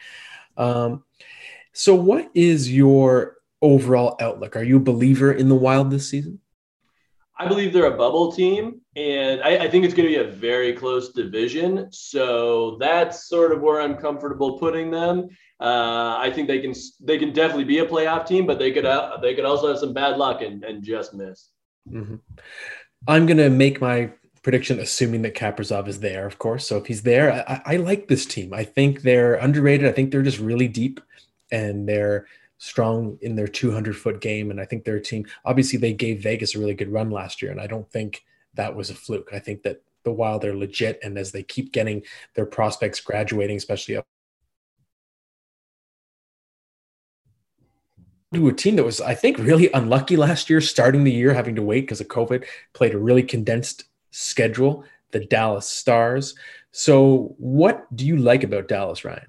[0.57, 1.05] Um,
[1.75, 4.57] so, what is your overall outlook?
[4.57, 6.41] Are you a believer in the Wild this season?
[7.43, 10.31] I believe they're a bubble team, and I, I think it's going to be a
[10.31, 11.89] very close division.
[11.91, 15.29] So that's sort of where I'm comfortable putting them.
[15.61, 18.85] Uh, I think they can they can definitely be a playoff team, but they could
[18.85, 21.49] uh, they could also have some bad luck and, and just miss.
[21.91, 22.17] Mm-hmm.
[23.09, 26.67] I'm going to make my prediction, assuming that Kaprizov is there, of course.
[26.67, 28.53] So if he's there, I, I like this team.
[28.53, 29.87] I think they're underrated.
[29.87, 31.01] I think they're just really deep,
[31.51, 32.27] and they're
[32.63, 34.53] strong in their 200 foot game.
[34.53, 37.51] And I think their team, obviously, they gave Vegas a really good run last year.
[37.51, 39.31] And I don't think that was a fluke.
[39.33, 42.05] I think that the while they're legit and as they keep getting
[42.37, 44.07] their prospects graduating, especially up
[48.33, 51.57] to a team that was, I think, really unlucky last year, starting the year, having
[51.57, 56.37] to wait because of COVID, played a really condensed schedule, the Dallas Stars.
[56.71, 59.27] So, what do you like about Dallas, Ryan?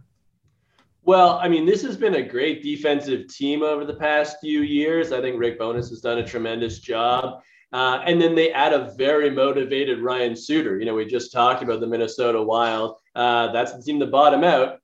[1.06, 5.12] Well, I mean, this has been a great defensive team over the past few years.
[5.12, 7.42] I think Rick Bowness has done a tremendous job.
[7.74, 10.80] Uh, and then they add a very motivated Ryan Suter.
[10.80, 12.98] You know, we just talked about the Minnesota Wild.
[13.16, 14.80] Uh, that's the team to bottom out.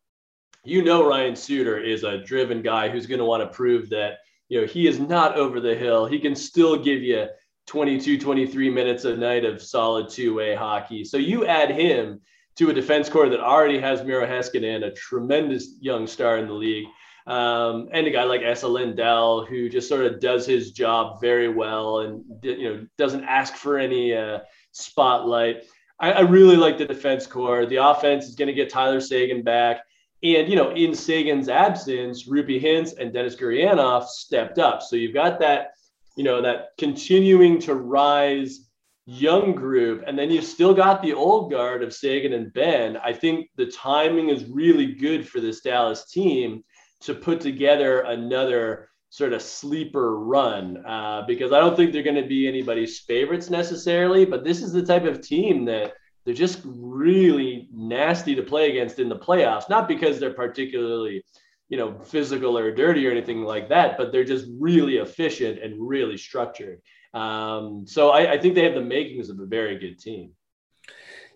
[0.65, 4.17] You know, Ryan Suter is a driven guy who's going to want to prove that,
[4.49, 6.05] you know, he is not over the hill.
[6.05, 7.27] He can still give you
[7.67, 11.05] 22, 23 minutes a night of solid two way hockey.
[11.05, 12.19] So you add him
[12.59, 16.53] to a defense core that already has Miro Heiskanen, a tremendous young star in the
[16.53, 16.87] league,
[17.25, 21.47] um, and a guy like Esa Lindell, who just sort of does his job very
[21.47, 24.39] well and you know doesn't ask for any uh,
[24.73, 25.63] spotlight.
[26.01, 27.65] I, I, really like the defense core.
[27.65, 29.77] The offense is going to get Tyler Seguin back.
[30.21, 34.81] And, you know, in Seguin's absence, Roope Hintz and Denis Gurianov stepped up.
[34.81, 35.71] So you've got that,
[36.17, 38.68] you know, that continuing to rise
[39.09, 42.95] young group, and then you've still got the old guard of Seguin and Benn.
[42.97, 46.63] I think the timing is really good for this Dallas team
[47.01, 52.21] to put together another sort of sleeper run uh, because I don't think they're going
[52.21, 55.93] to be anybody's favorites necessarily, but this is the type of team that
[56.23, 61.23] they're just really nasty to play against in the playoffs, not because they're particularly
[61.69, 65.75] you know physical or dirty or anything like that but they're just really efficient and
[65.79, 66.81] really structured
[67.13, 70.31] um, so I, I, think they have the makings of a very good team.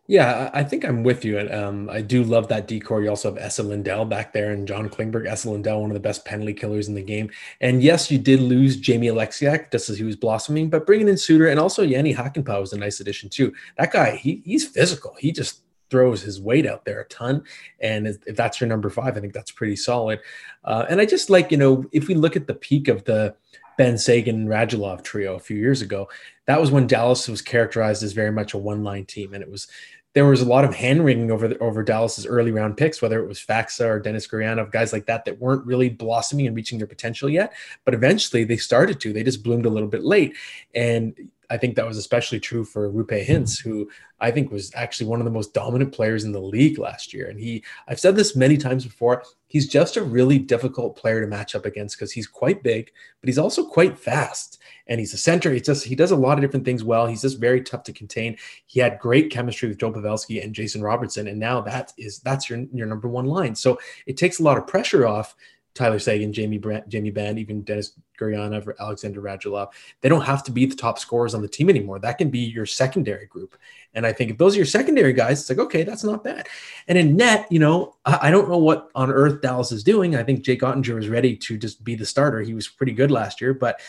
[0.05, 1.39] Yeah, I think I'm with you.
[1.39, 3.01] And um, I do love that decor.
[3.01, 5.27] You also have Esa Lindell back there and John Klingberg.
[5.27, 7.31] Esa Lindell, one of the best penalty killers in the game.
[7.61, 11.17] And yes, you did lose Jamie Oleksiak just as he was blossoming, but bringing in
[11.17, 13.53] Suter and also Jani Hakanpää was a nice addition too.
[13.77, 15.15] That guy, he he's physical.
[15.17, 17.43] He just throws his weight out there a ton.
[17.79, 20.19] And if that's your number five, I think that's pretty solid.
[20.65, 23.35] Uh, and I just like, you know, if we look at the peak of the
[23.77, 26.09] Benn Seguin Radulov trio a few years ago,
[26.45, 29.33] that was when Dallas was characterized as very much a one line team.
[29.33, 29.67] And it was
[30.13, 33.19] there was a lot of hand wringing over the, over Dallas's early round picks, whether
[33.19, 36.77] it was Faksa or Denis Gurianov, guys like that that weren't really blossoming and reaching
[36.77, 37.53] their potential yet.
[37.83, 39.11] But eventually they started to.
[39.11, 40.35] They just bloomed a little bit late,
[40.75, 41.15] and
[41.49, 45.19] I think that was especially true for Roope Hintz, who I think was actually one
[45.19, 47.29] of the most dominant players in the league last year.
[47.29, 51.27] And he, I've said this many times before, he's just a really difficult player to
[51.27, 55.17] match up against because he's quite big, but he's also quite fast and he's a
[55.17, 55.51] center.
[55.51, 57.07] He just he does a lot of different things well.
[57.07, 58.37] He's just very tough to contain.
[58.65, 62.49] He had great chemistry with Joe Pavelski and Jason Robertson, and now that is that's
[62.49, 63.55] your your number one line.
[63.55, 65.35] So it takes a lot of pressure off
[65.73, 69.71] Tyler Seguin, Jamie Brand, Jamie Benn, even Denis Gurianov or Alexander Radulov.
[70.01, 71.99] They don't have to be the top scorers on the team anymore.
[71.99, 73.57] That can be your secondary group.
[73.95, 76.47] And I think if those are your secondary guys, it's like, okay, that's not bad.
[76.87, 80.15] And in net, you know, I, I don't know what on earth Dallas is doing.
[80.15, 82.41] I think Jake Oettinger is ready to just be the starter.
[82.41, 83.79] He was pretty good last year, but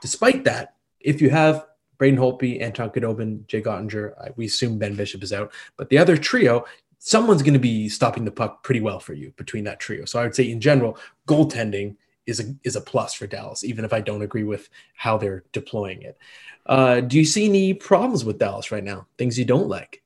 [0.00, 1.66] Despite that, if you have
[1.98, 6.16] Braden Holtby, Anton Khudobin, Jake Oettinger, we assume Ben Bishop is out, but the other
[6.16, 6.64] trio,
[7.00, 10.04] someone's going to be stopping the puck pretty well for you between that trio.
[10.04, 13.84] So I would say in general, goaltending is a is a plus for Dallas, even
[13.84, 16.16] if I don't agree with how they're deploying it.
[16.66, 19.06] Uh, do you see any problems with Dallas right now?
[19.18, 20.02] Things you don't like?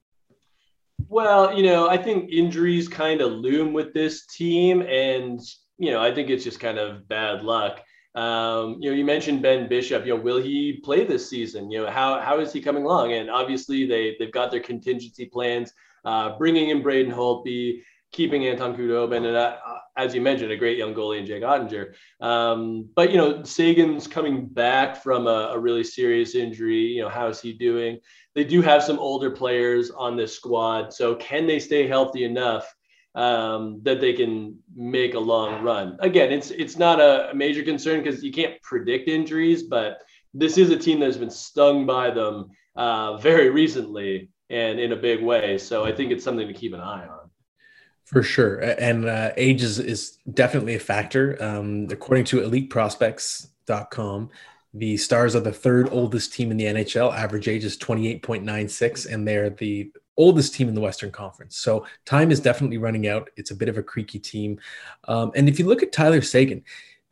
[1.08, 5.40] Well, you know, I think injuries kind of loom with this team, and
[5.76, 7.80] you know, I think it's just kind of bad luck.
[8.14, 10.06] Um, you know, you mentioned Ben Bishop.
[10.06, 11.72] You know, will he play this season?
[11.72, 13.12] You know, how how is he coming along?
[13.12, 15.72] And obviously, they they've got their contingency plans,
[16.04, 17.80] uh, bringing in Braden Holtby,
[18.12, 19.56] keeping Anton Khudobin, and uh,
[19.96, 21.94] as you mentioned, a great young goalie in Jake Oettinger.
[22.20, 26.80] Um, but you know, Seguin's coming back from a, a really serious injury.
[26.80, 27.98] You know, how is he doing?
[28.34, 32.72] They do have some older players on this squad, so can they stay healthy enough?
[33.14, 35.96] um, that they can make a long run.
[36.00, 40.70] Again, it's it's not a major concern because you can't predict injuries, but this is
[40.70, 45.22] a team that has been stung by them uh, very recently and in a big
[45.22, 45.58] way.
[45.58, 47.30] So I think it's something to keep an eye on.
[48.04, 51.42] For sure, and uh, age is, is definitely a factor.
[51.42, 54.30] Um, according to EliteProspects.com,
[54.74, 57.16] the Stars are the third oldest team in the NHL.
[57.16, 61.56] Average age is 28.96, and they're the oldest team in the Western Conference.
[61.56, 63.30] So time is definitely running out.
[63.36, 64.60] It's a bit of a creaky team.
[65.08, 66.62] Um, and if you look at Tyler Seguin,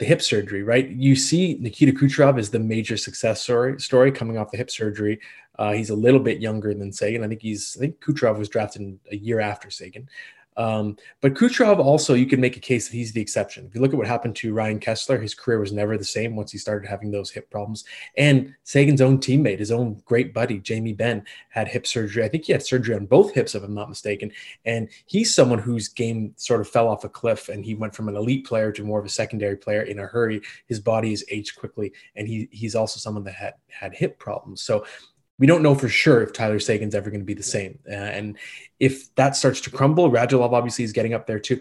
[0.02, 0.88] the hip surgery, right?
[0.88, 5.20] You see Nikita Kucherov is the major success story, story coming off the hip surgery.
[5.60, 7.22] Uh, he's a little bit younger than Seguin.
[7.22, 10.08] I think he's, I think Kucherov was drafted a year after Seguin.
[10.56, 13.66] Um, but Kucherov also, you can make a case that he's the exception.
[13.66, 16.36] If you look at what happened to Ryan Kesler, his career was never the same
[16.36, 17.84] once he started having those hip problems.
[18.16, 22.24] And Seguin's own teammate, his own great buddy, Jamie Benn, had hip surgery.
[22.24, 24.30] I think he had surgery on both hips, if I'm not mistaken.
[24.64, 28.08] And he's someone whose game sort of fell off a cliff and he went from
[28.08, 30.42] an elite player to more of a secondary player in a hurry.
[30.66, 31.92] His body has aged quickly.
[32.16, 34.62] And he, he's also someone that had, had hip problems.
[34.62, 34.84] So
[35.42, 37.76] we don't know for sure if Tyler Seguin's ever going to be the same.
[37.90, 38.38] Uh, and
[38.78, 41.60] if that starts to crumble, Radulov obviously is getting up there too.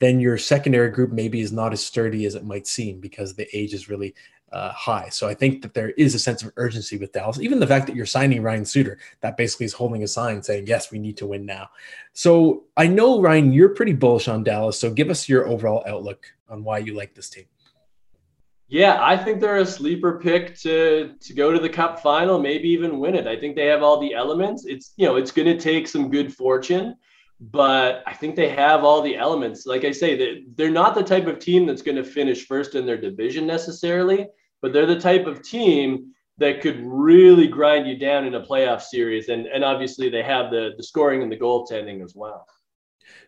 [0.00, 3.46] Then your secondary group maybe is not as sturdy as it might seem because the
[3.56, 4.16] age is really
[4.50, 5.10] uh, high.
[5.10, 7.38] So I think that there is a sense of urgency with Dallas.
[7.38, 10.66] Even the fact that you're signing Ryan Suter, that basically is holding a sign saying,
[10.66, 11.70] yes, we need to win now.
[12.14, 14.76] So I know, Ryan, you're pretty bullish on Dallas.
[14.76, 17.44] So give us your overall outlook on why you like this team.
[18.70, 22.68] Yeah, I think they're a sleeper pick to to go to the cup final, maybe
[22.68, 23.26] even win it.
[23.26, 24.64] I think they have all the elements.
[24.64, 26.94] It's you know, it's going to take some good fortune,
[27.40, 29.66] but I think they have all the elements.
[29.66, 32.76] Like I say, they, they're not the type of team that's going to finish first
[32.76, 34.28] in their division necessarily,
[34.62, 38.82] but they're the type of team that could really grind you down in a playoff
[38.82, 39.30] series.
[39.30, 42.46] And and obviously they have the the scoring and the goaltending as well.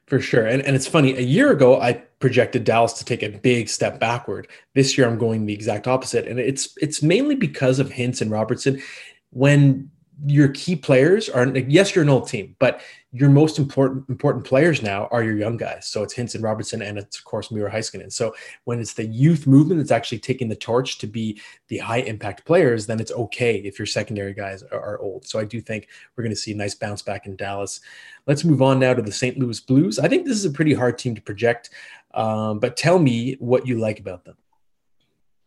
[0.06, 0.46] For sure.
[0.46, 4.00] And, and it's funny, a year ago, I projected Dallas to take a big step
[4.00, 4.48] backward.
[4.74, 6.26] This year, I'm going the exact opposite.
[6.26, 8.82] And it's it's mainly because of Hintz and Robertson.
[9.30, 9.90] When
[10.26, 12.80] your key players are yes, you're an old team, but
[13.12, 15.86] your most important important players now are your young guys.
[15.86, 18.12] So it's Hintz and Robertson, and it's of course Miro Heiskanen.
[18.12, 18.34] So
[18.64, 22.44] when it's the youth movement that's actually taking the torch to be the high impact
[22.44, 25.26] players, then it's okay if your secondary guys are, are old.
[25.26, 27.80] So I do think we're going to see a nice bounce back in Dallas.
[28.26, 29.38] Let's move on now to the St.
[29.38, 29.98] Louis Blues.
[29.98, 31.70] I think this is a pretty hard team to project,
[32.14, 34.36] um, but tell me what you like about them.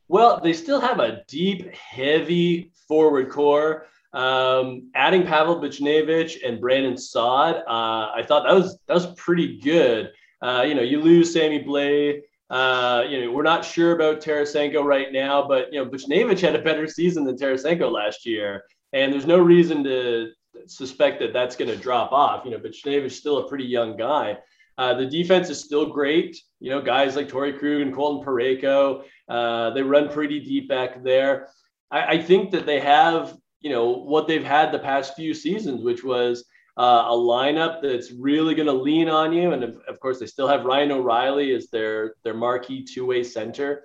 [0.08, 3.88] Well, they still have a deep, heavy forward core.
[4.16, 9.60] Um, adding Pavel Buchnevich and Brandon Saad, uh, I thought that was that was pretty
[9.60, 10.12] good.
[10.42, 12.22] Uh, you know, you lose Sammy Blais.
[12.50, 16.56] Uh, you know, we're not sure about Tarasenko right now, but you know, Buchnevich had
[16.56, 18.64] a better season than Tarasenko last year,
[18.94, 20.32] and there's no reason to
[20.68, 22.46] suspect that that's going to drop off.
[22.46, 24.38] You know, Buchnevich is still a pretty young guy.
[24.78, 26.38] Uh, the defense is still great.
[26.60, 31.04] You know, guys like Torey Krug and Colton Parayko, uh, they run pretty deep back
[31.04, 31.50] there.
[31.92, 35.82] I, I, think that they have, you know, what they've had the past few seasons,
[35.82, 36.46] which was
[36.78, 39.54] uh, a lineup that's really going to lean on you.
[39.54, 43.24] And of, of, course, they still have Ryan O'Reilly as their their marquee two way
[43.24, 43.82] center.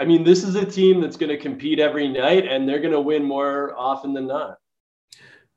[0.00, 2.94] I mean, this is a team that's going to compete every night, and they're going
[2.94, 4.56] to win more often than not.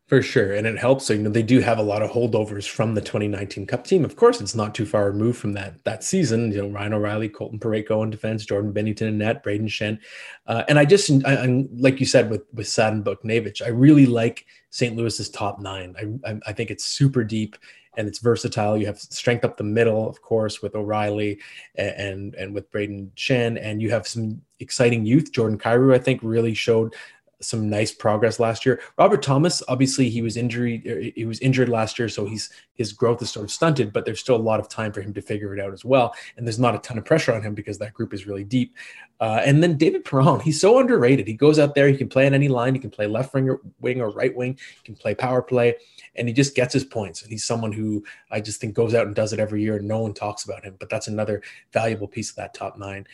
[0.08, 0.54] For sure.
[0.54, 1.08] And it helps.
[1.08, 4.06] So, you know, they do have a lot of holdovers from the 2019 Cup team.
[4.06, 6.52] Of course, it's not too far removed from that that season.
[6.52, 9.98] You know, Ryan O'Reilly, Colton Parayko in defense, Jordan Binnington in net, Brayden Schenn.
[10.46, 14.06] Uh, and I just, I, I, like you said with, with Saden Buchnevich, I really
[14.06, 14.96] like St.
[14.96, 15.96] Louis's top nine.
[15.98, 17.58] I, I, I think it's super deep
[17.98, 18.78] and it's versatile.
[18.78, 21.40] You have strength up the middle, of course, with O'Reilly
[21.76, 25.32] and and, and with Brayden Schenn, and you have some exciting youth.
[25.32, 26.94] Jordan Kyrou, I think, really showed
[27.42, 28.82] some nice progress last year.
[28.98, 32.92] Robert Thomas, obviously, he was injury er, he was injured last year, so he's his
[32.92, 33.94] growth is sort of stunted.
[33.94, 36.14] But there's still a lot of time for him to figure it out as well,
[36.38, 38.76] and there's not a ton of pressure on him because that group is really deep.
[39.20, 41.28] Uh, and then David Perron, he's so underrated.
[41.28, 43.50] He goes out there, he can play on any line, he can play left wing
[43.50, 45.76] or, wing or right wing, he can play power play,
[46.16, 47.22] and he just gets his points.
[47.22, 49.88] And he's someone who I just think goes out and does it every year, and
[49.88, 50.76] no one talks about him.
[50.80, 53.08] But that's another valuable piece of that top nine.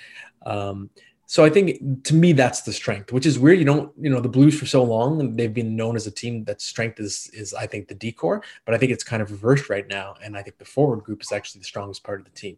[0.44, 0.90] Um,
[1.32, 3.58] so I think to me that's the strength, which is weird.
[3.58, 6.44] You don't, you know, the Blues for so long they've been known as a team
[6.44, 9.32] that strength is is I think the D core, but I think it's kind of
[9.32, 12.26] reversed right now, and I think the forward group is actually the strongest part of
[12.26, 12.58] the team.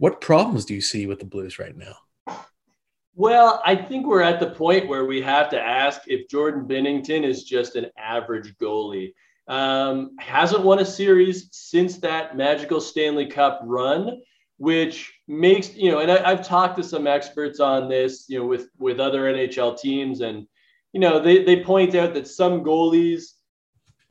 [0.00, 1.96] What problems do you see with the Blues right now?
[3.14, 7.24] Well, I think we're at the point where we have to ask if Jordan Binnington
[7.24, 9.14] is just an average goalie.
[9.48, 14.20] Um, hasn't won a series since that magical Stanley Cup run
[14.58, 18.46] which makes you know and I, have talked to some experts on this you know
[18.46, 20.46] with with other nhl teams and
[20.92, 23.32] you know they, they point out that some goalies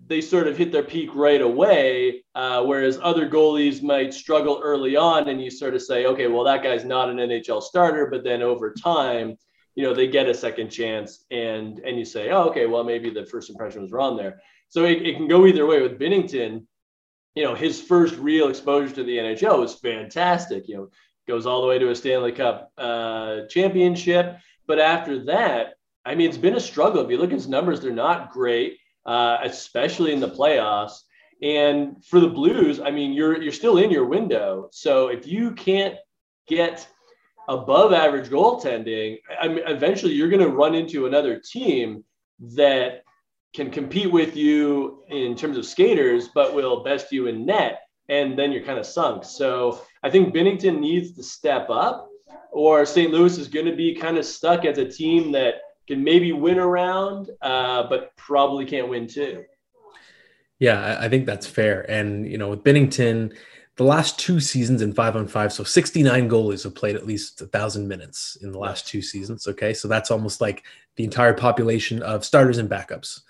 [0.05, 4.97] they sort of hit their peak right away uh, whereas other goalies might struggle early
[4.97, 8.23] on and you sort of say okay well that guy's not an nhl starter but
[8.23, 9.37] then over time
[9.75, 13.09] you know they get a second chance and and you say oh okay well maybe
[13.09, 14.41] the first impression was wrong there.
[14.69, 16.65] So it, it can go either way with binnington
[17.36, 20.67] you know, his first real exposure to the NHL was fantastic.
[20.67, 20.89] You know,
[21.27, 24.38] goes all the way to a Stanley Cup uh, championship.
[24.67, 25.75] But after that,
[26.05, 27.03] I mean, it's been a struggle.
[27.03, 30.99] If you look at his numbers, they're not great, uh, especially in the playoffs.
[31.41, 34.69] And for the Blues, I mean, you're you're still in your window.
[34.71, 35.95] So if you can't
[36.47, 36.88] get
[37.49, 42.03] above average goaltending, I mean, eventually you're going to run into another team
[42.55, 43.03] that
[43.54, 47.82] can compete with you in terms of skaters, but will best you in net.
[48.10, 49.24] And then you're kind of sunk.
[49.24, 52.10] So I think Binnington needs to step up,
[52.51, 53.12] or St.
[53.12, 55.56] Louis is going to be kind of stuck as a team that
[55.88, 59.43] can maybe win around, uh, but probably can't win too.
[60.60, 61.89] Yeah, I think that's fair.
[61.89, 63.34] And, you know, with Binnington,
[63.76, 67.41] the last two seasons in five on five, so 69 goalies have played at least
[67.41, 69.47] a thousand minutes in the last two seasons.
[69.47, 69.74] Okay.
[69.74, 70.63] So that's almost like
[70.95, 73.21] the entire population of starters and backups.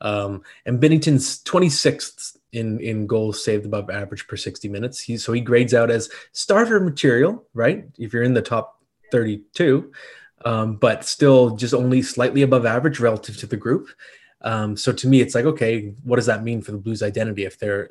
[0.00, 5.00] Um, and Binnington's 26th in in goals saved above average per 60 minutes.
[5.00, 7.84] He so he grades out as starter material, right?
[7.98, 8.80] If you're in the top
[9.10, 9.90] 32,
[10.44, 13.88] um, but still just only slightly above average relative to the group.
[14.42, 17.44] Um, so to me, it's like, okay, what does that mean for the Blues' identity
[17.44, 17.90] if they're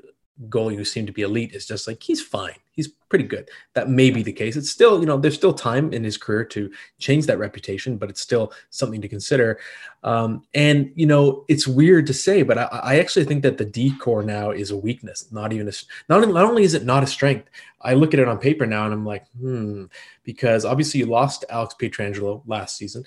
[0.50, 2.56] goalie who seemed to be elite is just like he's fine.
[2.72, 3.50] He's pretty good.
[3.74, 4.56] That may be the case.
[4.56, 8.10] It's still you know there's still time in his career to change that reputation but
[8.10, 9.60] it's still something to consider.
[10.04, 13.66] Um, and you know it's weird to say but I, I, actually think that the
[13.66, 15.72] D core now is a weakness not even a
[16.08, 17.50] not, not only is it not a strength
[17.82, 19.86] i look at it on paper now and i'm like hmm
[20.24, 23.04] because obviously you lost alex pietrangelo last season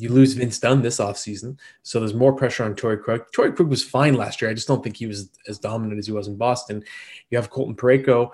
[0.00, 1.58] you lose Vince Dunn this offseason.
[1.82, 3.22] So there's more pressure on Torey Krug.
[3.34, 4.50] Torey Krug was fine last year.
[4.50, 6.82] I just don't think he was as dominant as he was in Boston.
[7.30, 8.30] You have Colton Parayko.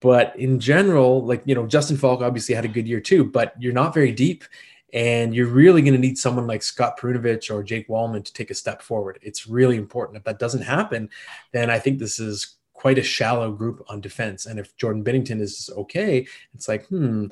[0.00, 3.54] But in general, like, you know, Justin Faulk obviously had a good year too, but
[3.60, 4.44] you're not very deep.
[4.92, 8.50] And you're really going to need someone like Scott Perunovich or Jake Walman to take
[8.50, 9.18] a step forward.
[9.22, 10.16] It's really important.
[10.16, 11.10] If that doesn't happen,
[11.52, 14.46] then I think this is quite a shallow group on defense.
[14.46, 17.26] And if Jordan Binnington is okay, it's like, hmm,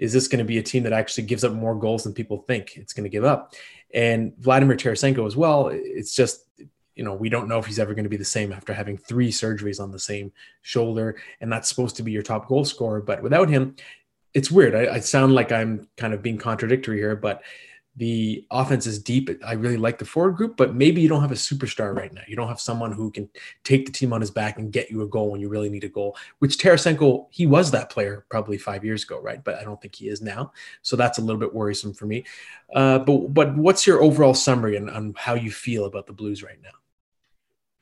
[0.00, 2.38] is this going to be a team that actually gives up more goals than people
[2.48, 3.54] think it's going to give up?
[3.92, 5.68] And Vladimir Tarasenko as well.
[5.72, 6.46] It's just,
[6.96, 8.96] you know, we don't know if he's ever going to be the same after having
[8.96, 10.32] three surgeries on the same
[10.62, 11.20] shoulder.
[11.42, 13.02] And that's supposed to be your top goal scorer.
[13.02, 13.76] But without him,
[14.32, 14.74] it's weird.
[14.74, 17.42] I, I sound like I'm kind of being contradictory here, but
[17.96, 19.28] the offense is deep.
[19.44, 22.22] I really like the forward group, but maybe you don't have a superstar right now.
[22.28, 23.28] You don't have someone who can
[23.64, 25.84] take the team on his back and get you a goal when you really need
[25.84, 29.42] a goal, which Tarasenko, he was that player probably five years ago, right?
[29.42, 30.52] But I don't think he is now.
[30.82, 32.24] So that's a little bit worrisome for me.
[32.74, 36.42] Uh, but, but what's your overall summary on, on how you feel about the Blues
[36.42, 36.79] right now?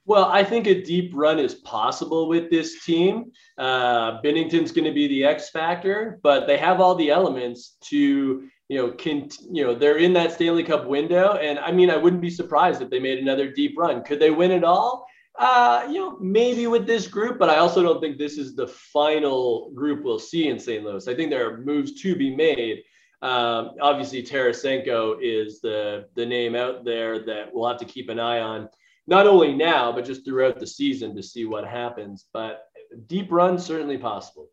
[0.09, 3.31] Well, I think a deep run is possible with this team.
[3.59, 8.49] Uh, Binnington's going to be the X factor, but they have all the elements to
[8.71, 11.97] you know, can you know they're in that Stanley Cup window, and I mean, I
[11.99, 14.03] wouldn't be surprised if they made another deep run.
[14.03, 15.07] Could they win it all?
[15.39, 18.67] Uh, you know, maybe with this group, but I also don't think this is the
[18.67, 20.85] final group we'll see in St.
[20.85, 21.07] Louis.
[21.07, 22.83] I think there are moves to be made.
[23.21, 28.19] Um, obviously, Tarasenko is the the name out there that we'll have to keep an
[28.19, 28.71] eye on,
[29.09, 32.27] not only now but just throughout the season to see what happens.
[32.33, 32.65] But
[33.07, 34.49] deep run certainly possible.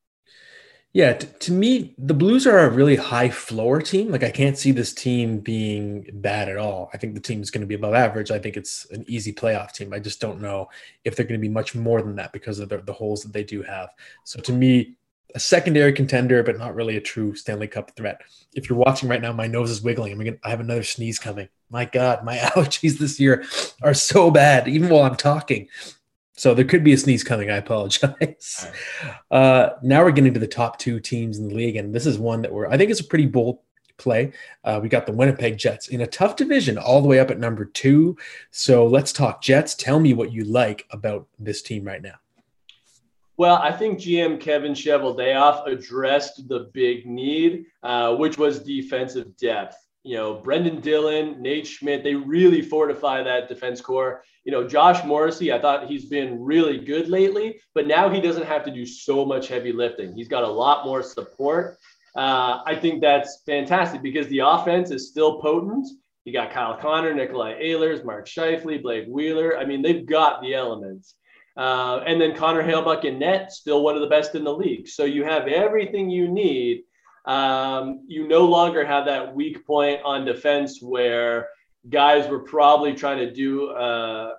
[0.93, 4.11] Yeah, t- to me, the Blues are a really high floor team.
[4.11, 6.89] Like I can't see this team being bad at all.
[6.93, 8.31] I think the team is going to be above average.
[8.31, 9.91] I think it's an easy playoff team.
[9.91, 10.69] I just don't know
[11.03, 13.33] if they're going to be much more than that because of the, the holes that
[13.33, 13.89] they do have.
[14.23, 14.95] So to me,
[15.35, 18.21] a secondary contender, but not really a true Stanley Cup threat.
[18.53, 20.13] If you're watching right now, my nose is wiggling.
[20.13, 21.49] I'm gonna, I have another sneeze coming.
[21.69, 23.43] My God, my allergies this year
[23.83, 25.67] are so bad, even while I'm talking.
[26.37, 27.51] So there could be a sneeze coming.
[27.51, 28.67] I apologize.
[29.31, 32.17] Uh, now we're getting to the top two teams in the league, and this is
[32.17, 33.59] one that we're I think it's a pretty bold
[33.97, 34.31] play.
[34.63, 37.39] Uh, we got the Winnipeg Jets in a tough division, all the way up at
[37.39, 38.15] number two.
[38.51, 39.75] So let's talk Jets.
[39.75, 42.15] Tell me what you like about this team right now.
[43.37, 49.77] Well, I think GM Kevin Cheveldayoff addressed the big need, uh, which was defensive depth
[50.05, 54.23] you know, Brendan Dillon, Nate Schmidt, they really fortify that defense core.
[54.43, 58.45] You know, Josh Morrissey, I thought he's been really good lately, but now he doesn't
[58.45, 60.13] have to do so much heavy lifting.
[60.13, 61.79] He's got a lot more support.
[62.15, 65.87] Uh, I think that's fantastic because the offense is still potent.
[66.23, 69.57] You got Kyle Connor, Nikolai Ehlers, Mark Scheifele, Blake Wheeler.
[69.57, 71.15] I mean, they've got the elements.
[71.57, 74.87] Uh, and then Connor Hellebuyck in net, still one of the best in the league.
[74.87, 76.83] So you have everything you need
[77.25, 81.49] um, you no longer have that weak point on defense where
[81.89, 84.33] guys were probably trying to do, uh,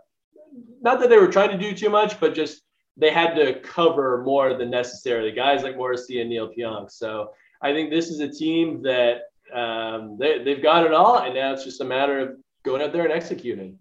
[0.81, 2.63] not that they were trying to do too much, but just
[2.97, 5.31] they had to cover more than necessary.
[5.33, 6.91] Guys like Morrissey and Neal Pionk.
[6.91, 11.35] So I think this is a team that um, they, they've got it all, and
[11.35, 13.79] now it's just a matter of going out there and executing.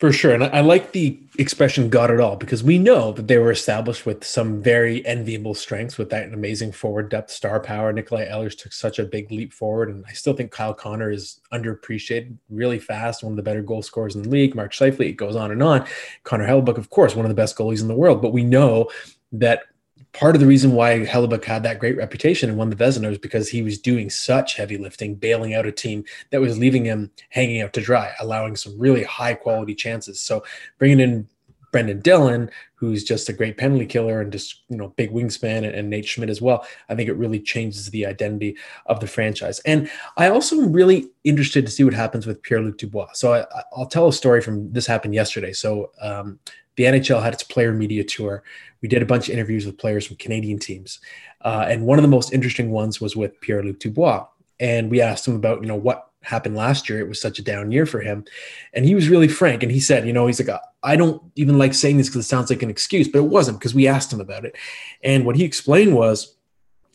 [0.00, 0.32] For sure.
[0.32, 4.06] And I like the expression got it all because we know that they were established
[4.06, 7.92] with some very enviable strengths with that amazing forward depth, star power.
[7.92, 9.90] Nikolai Ehlers took such a big leap forward.
[9.90, 13.82] And I still think Kyle Connor is underappreciated, really fast, one of the better goal
[13.82, 14.54] scorers in the league.
[14.54, 15.86] Mark Scheifele, it goes on and on.
[16.24, 18.22] Connor Hellebuyck, of course, one of the best goalies in the world.
[18.22, 18.88] But we know
[19.32, 19.64] that
[20.12, 23.18] part of the reason why Hellebuyck had that great reputation and won the Vezina was
[23.18, 27.10] because he was doing such heavy lifting, bailing out a team that was leaving him
[27.28, 30.20] hanging out to dry, allowing some really high quality chances.
[30.20, 30.44] So
[30.78, 31.28] bringing in
[31.72, 35.66] Brendan Dillon, who's just a great penalty killer and just you know big wingspan, and,
[35.66, 36.66] and, Nate Schmidt as well.
[36.88, 38.56] I think it really changes the identity
[38.86, 39.60] of the franchise.
[39.60, 43.10] And I also am really interested to see what happens with Pierre Luc Dubois.
[43.12, 43.44] So I,
[43.76, 45.52] will tell a story from this happened yesterday.
[45.52, 46.40] So um,
[46.80, 48.42] the NHL had its player media tour.
[48.80, 50.98] We did a bunch of interviews with players from Canadian teams,
[51.42, 54.26] uh, and one of the most interesting ones was with Pierre Luc Dubois.
[54.58, 56.98] And we asked him about, you know, what happened last year.
[56.98, 58.24] It was such a down year for him,
[58.72, 59.62] and he was really frank.
[59.62, 62.28] And he said, you know, he's like, I don't even like saying this because it
[62.28, 64.56] sounds like an excuse, but it wasn't because we asked him about it.
[65.04, 66.34] And what he explained was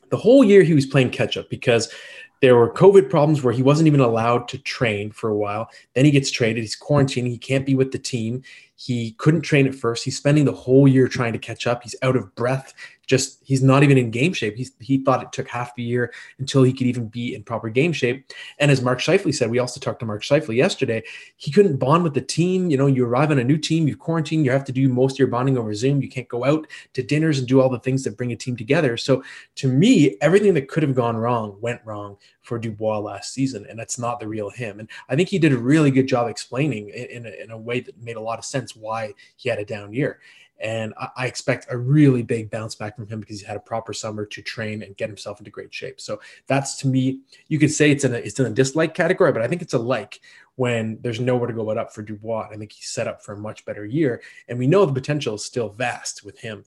[0.09, 1.93] the whole year he was playing catch up because
[2.41, 5.69] there were COVID problems where he wasn't even allowed to train for a while.
[5.93, 6.63] Then he gets traded.
[6.63, 7.29] He's quarantining.
[7.29, 8.43] He can't be with the team.
[8.76, 10.03] He couldn't train at first.
[10.03, 11.84] He's spending the whole year trying to catch up.
[11.84, 12.73] He's out of breath
[13.07, 14.55] just he's not even in game shape.
[14.55, 17.69] He's, he thought it took half the year until he could even be in proper
[17.69, 18.32] game shape.
[18.59, 21.03] And as Mark Scheifele said, we also talked to Mark Scheifele yesterday.
[21.38, 22.69] He couldn't bond with the team.
[22.69, 25.13] You know, you arrive on a new team, you quarantine, you have to do most
[25.13, 26.01] of your bonding over Zoom.
[26.01, 28.55] You can't go out to dinners and do all the things that bring a team
[28.55, 28.97] together.
[28.97, 29.23] So
[29.55, 33.77] to me, everything that could have gone wrong went wrong for Dubois last season, and
[33.77, 34.79] that's not the real him.
[34.79, 37.57] And I think he did a really good job explaining in, in, a, in a
[37.57, 40.19] way that made a lot of sense why he had a down year.
[40.59, 43.61] And I, I, expect a really big bounce back from him because he had a
[43.61, 45.99] proper summer to train and get himself into great shape.
[45.99, 47.19] So that's to me,
[47.49, 49.73] you could say it's in a it's in a dislike category, but I think it's
[49.73, 50.21] a like
[50.55, 52.47] when there's nowhere to go but up for Dubois.
[52.49, 55.35] I think he's set up for a much better year, and we know the potential
[55.35, 56.63] is still vast with him.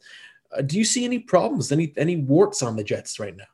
[0.54, 3.44] Uh, do you see any problems, any any warts on the Jets right now?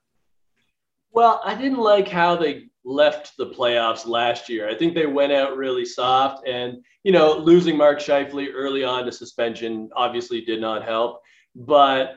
[1.15, 4.69] Well, I didn't like how they left the playoffs last year.
[4.69, 9.05] I think they went out really soft, and you know, losing Mark Scheifele early on
[9.05, 11.21] to suspension obviously did not help.
[11.55, 12.17] But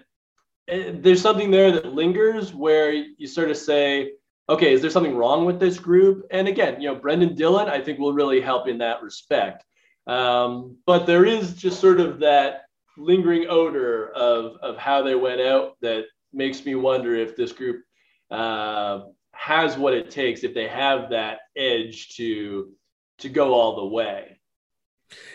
[0.67, 4.13] eh, there's something there that lingers where you sort of say,
[4.49, 6.25] okay, is there something wrong with this group?
[6.31, 9.63] And again, you know, Brendan Dillon, I think will really help in that respect.
[10.07, 12.61] Um, but there is just sort of that
[12.97, 17.83] lingering odor of, of how they went out that makes me wonder if this group
[18.31, 19.01] uh,
[19.31, 22.71] has what it takes, if they have that edge to
[23.19, 24.39] to go all the way.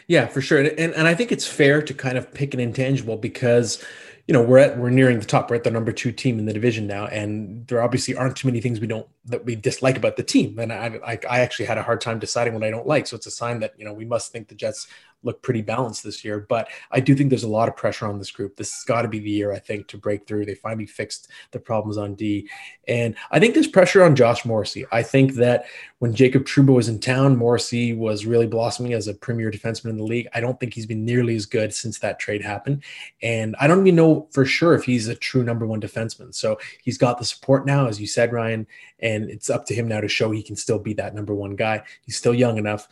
[0.07, 0.61] Yeah, for sure.
[0.61, 3.83] And, and I think it's fair to kind of pick an intangible because
[4.27, 6.47] you know we're at we're nearing the top we're at the number two team in
[6.47, 9.97] the division now and there obviously aren't too many things we don't that we dislike
[9.97, 12.71] about the team and i i, I actually had a hard time deciding what i
[12.71, 14.87] don't like so it's a sign that you know we must think the jets
[15.23, 16.47] look pretty balanced this year.
[16.49, 18.57] But I do think there's a lot of pressure on this group.
[18.57, 20.47] This has got to be the year, I think, to break through.
[20.47, 22.49] They finally fixed the problems on D.
[22.89, 24.85] And I think there's pressure on Josh Morrissey.
[24.93, 25.67] I think that
[25.99, 29.97] when Jacob Trouba was in town, Morrissey was really blossoming as a premier defenseman in
[29.97, 30.29] the league.
[30.35, 32.83] I don't think he's been nearly as good since that trade happened.
[33.23, 36.35] And I don't even know for sure if he's a true number one defenseman.
[36.35, 38.67] So he's got the support now, as you said, Ryan,
[38.99, 41.57] and it's up to him now to show he can still be that number one
[41.57, 41.83] guy.
[42.05, 42.89] He's still young enough.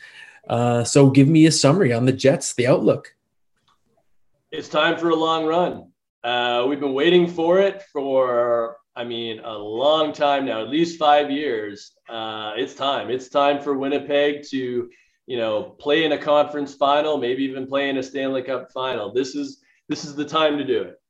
[0.48, 3.14] Uh, so give me a summary on the Jets, the outlook.
[4.50, 5.92] It's time for a long run.
[6.24, 10.98] Uh, we've been waiting for it for, I mean, a long time now, at least
[10.98, 11.92] five years.
[12.08, 13.10] Uh, it's time.
[13.10, 14.90] It's time for Winnipeg to,
[15.26, 19.12] you know, play in a conference final, maybe even play in a Stanley Cup final.
[19.12, 21.00] This is this is the time to do it.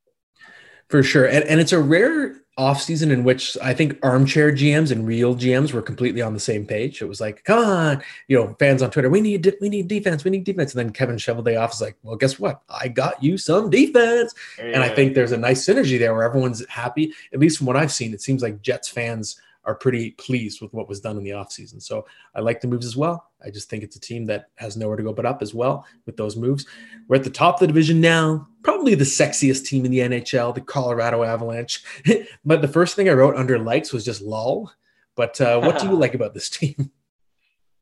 [0.89, 1.26] For sure.
[1.26, 5.72] And, and it's a rare offseason in which I think armchair GMs and real GMs
[5.72, 7.00] were completely on the same page.
[7.00, 10.24] It was like, come on, you know, fans on Twitter, we need we need defense,
[10.24, 10.74] we need defense.
[10.74, 12.61] And then Kevin Cheveldayoff is like, well, guess what?
[12.68, 14.34] I got you some defense.
[14.58, 14.66] Yeah.
[14.66, 17.14] And I think there's a nice synergy there where everyone's happy.
[17.32, 19.40] At least from what I've seen, it seems like Jets fans
[19.70, 21.80] are pretty pleased with what was done in the offseason.
[21.80, 22.04] So
[22.34, 23.30] I like the moves as well.
[23.44, 25.86] I just think it's a team that has nowhere to go but up as well
[26.06, 26.66] with those moves.
[27.06, 30.54] We're at the top of the division now, probably the sexiest team in the NHL,
[30.54, 31.84] the Colorado Avalanche.
[32.44, 34.72] but the first thing I wrote under likes was just lol.
[35.14, 36.90] But uh, what do you like about this team?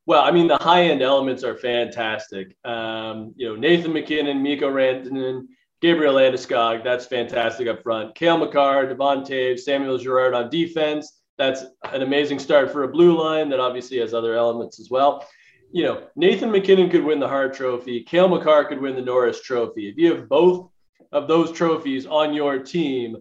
[0.07, 2.57] Well, I mean, the high end elements are fantastic.
[2.64, 5.49] Um, you know, Nathan MacKinnon, Mikko Rantanen,
[5.82, 8.14] Gabriel Landeskog, that's fantastic up front.
[8.14, 13.18] Cale Makar, Devon Toews, Samuel Girard on defense that's an amazing start for a blue
[13.18, 15.26] line that obviously has other elements as well.
[15.70, 18.03] You know, Nathan MacKinnon could win the Hart Trophy.
[18.03, 19.89] Cale Makar could win the Norris Trophy.
[19.89, 20.70] If you have both
[21.12, 23.18] of those trophies on your team,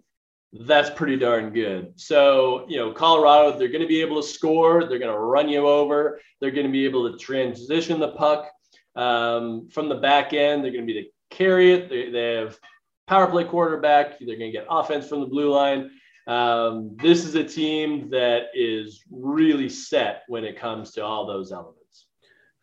[0.53, 1.93] that's pretty darn good.
[1.97, 4.85] So, you know, Colorado, they're going to be able to score.
[4.85, 6.19] They're going to run you over.
[6.39, 8.49] They're going to be able to transition the puck
[8.95, 10.63] um, from the back end.
[10.63, 11.89] They're going to be to carry it.
[11.89, 12.57] They, they have
[13.07, 14.19] power play quarterback.
[14.19, 15.91] They're going to get offense from the blue line.
[16.27, 21.51] Um, this is a team that is really set when it comes to all those
[21.51, 21.77] elements.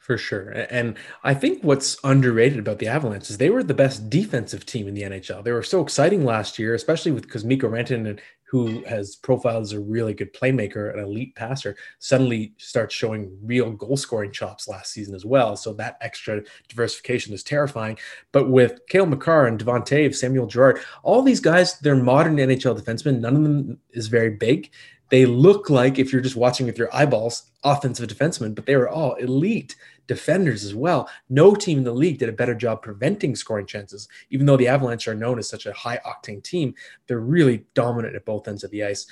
[0.05, 0.51] For sure.
[0.51, 4.87] And I think what's underrated about the Avalanche is they were the best defensive team
[4.87, 5.43] in the NHL.
[5.43, 8.21] They were so exciting last year, especially with because Mikko Rantanen
[8.55, 13.73] who has profiled as a really good playmaker, an elite passer, suddenly starts showing real
[13.73, 15.57] goal scoring chops last season as well.
[15.57, 17.99] So that extra diversification is terrifying.
[18.31, 22.81] But with Cale Makar and Devon Toews, Samuel Girard, all these guys, they're modern NHL
[22.81, 23.19] defensemen.
[23.19, 24.71] None of them is very big.
[25.11, 28.89] They look like, if you're just watching with your eyeballs, offensive defensemen, but they were
[28.89, 29.75] all elite
[30.07, 31.09] defenders as well.
[31.29, 34.09] No team in the league did a better job preventing scoring chances.
[34.31, 36.75] Even though the Avalanche are known as such a high octane team,
[37.07, 39.07] they're really dominant at both ends of the ice.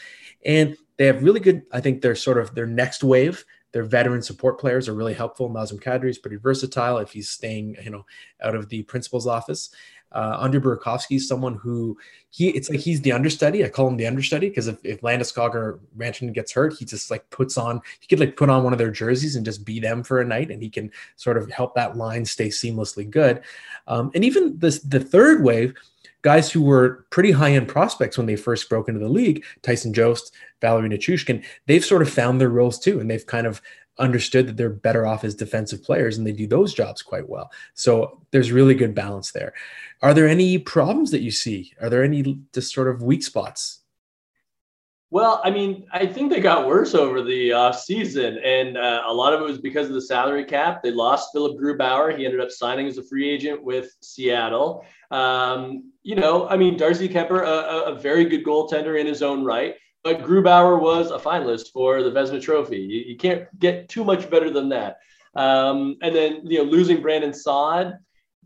[0.45, 3.45] And they have really good, I think they're sort of their next wave.
[3.73, 5.49] Their veteran support players are really helpful.
[5.49, 8.05] Nazem Kadri is pretty versatile if he's staying, you know,
[8.43, 9.71] out of the principal's office.
[10.13, 11.97] Uh, Andre Burakovsky is someone who
[12.31, 13.65] he it's like he's the understudy.
[13.65, 17.11] I call him the understudy because if, if Landeskog or Rantanen gets hurt, he just
[17.11, 19.81] like puts on he could like put on one of their jerseys and just be
[19.81, 23.43] them for a night, and he can sort of help that line stay seamlessly good.
[23.87, 25.75] Um, and even this the third wave,
[26.23, 29.93] guys who were pretty high end prospects when they first broke into the league, Tyson
[29.93, 33.61] Jost, Valeri Nichushkin, they've sort of found their roles too, and they've kind of
[33.99, 37.51] understood that they're better off as defensive players and they do those jobs quite well.
[37.75, 39.53] So there's really good balance there.
[40.01, 41.73] Are there any problems that you see?
[41.81, 43.81] Are there any just sort of weak spots?
[45.11, 49.13] Well, I mean, I think they got worse over the uh, season, and uh, a
[49.13, 50.83] lot of it was because of the salary cap.
[50.83, 52.17] They lost Philipp Grubauer.
[52.17, 54.87] He ended up signing as a free agent with Seattle.
[55.11, 59.45] Um, you know, I mean, Darcy Kuemper, a, a very good goaltender in his own
[59.45, 62.79] right but Grubauer was a finalist for the Vezina Trophy.
[62.79, 64.99] You, you can't get too much better than that.
[65.35, 67.99] Um, and then you know losing Brandon Saad,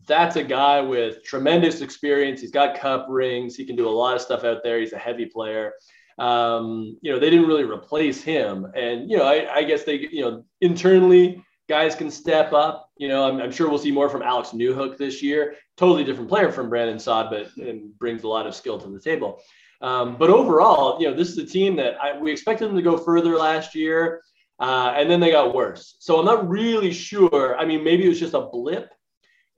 [0.06, 2.40] that's a guy with tremendous experience.
[2.40, 3.56] He's got cup rings.
[3.56, 4.78] He can do a lot of stuff out there.
[4.78, 5.72] He's a heavy player.
[6.18, 10.08] Um, you know they didn't really replace him, and you know I, I guess they
[10.10, 12.90] you know internally guys can step up.
[12.96, 15.56] You know, I'm, I'm, sure we'll see more from Alex Newhook this year.
[15.76, 17.50] Totally different player from Brandon Saad, but
[17.98, 19.40] brings a lot of skill to the table.
[19.80, 22.82] Um, but overall, you know, this is a team that I, we expected them to
[22.82, 24.22] go further last year,
[24.58, 25.96] uh, and then they got worse.
[25.98, 27.56] So I'm not really sure.
[27.58, 28.90] I mean, maybe it was just a blip,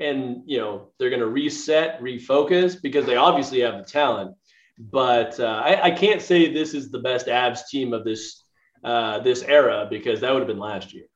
[0.01, 4.35] and you know they're going to reset, refocus because they obviously have the talent.
[4.79, 8.45] But uh, I, I, can't say this is the best Avs team of this
[8.85, 11.07] uh, this era because that would have been last year.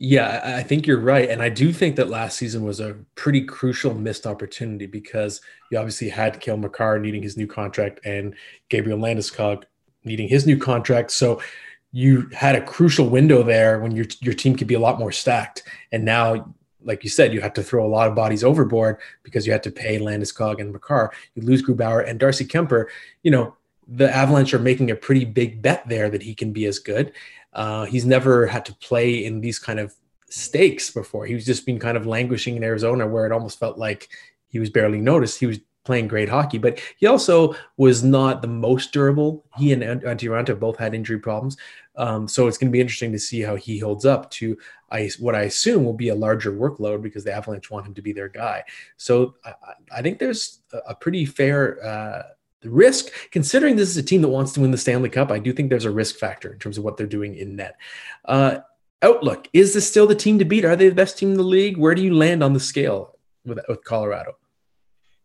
[0.00, 1.28] Yeah, I think you're right.
[1.28, 5.40] And I do think that last season was a pretty crucial missed opportunity because
[5.72, 8.36] you obviously had Cale Makar needing his new contract and
[8.68, 9.64] Gabriel Landeskog
[10.04, 11.10] needing his new contract.
[11.10, 11.42] So
[11.90, 15.10] you had a crucial window there when your your team could be a lot more
[15.10, 15.64] stacked.
[15.90, 19.46] And now, like you said, you have to throw a lot of bodies overboard because
[19.46, 21.12] you had to pay Landeskog and Makar.
[21.34, 22.86] You lose Grubauer and Darcy Kuemper.
[23.24, 23.56] You know,
[23.88, 27.12] the Avalanche are making a pretty big bet there that he can be as good.
[27.58, 29.92] Uh, he's never had to play in these kind of
[30.30, 31.26] stakes before.
[31.26, 34.08] He was just been kind of languishing in Arizona, where it almost felt like
[34.46, 35.40] he was barely noticed.
[35.40, 39.44] He was playing great hockey, but he also was not the most durable.
[39.56, 41.56] He and Antti Raanta both had injury problems,
[41.96, 44.56] um, so it's going to be interesting to see how he holds up to
[44.90, 48.02] I, what I assume will be a larger workload because the Avalanche want him to
[48.02, 48.62] be their guy.
[48.98, 49.52] So I,
[49.96, 51.84] I think there's a pretty fair.
[51.84, 52.22] Uh,
[52.60, 55.38] the risk, considering this is a team that wants to win the Stanley Cup, I
[55.38, 57.76] do think there's a risk factor in terms of what they're doing in net.
[58.24, 58.58] Uh,
[59.02, 60.64] outlook is this still the team to beat?
[60.64, 61.76] Are they the best team in the league?
[61.76, 64.36] Where do you land on the scale with, with Colorado?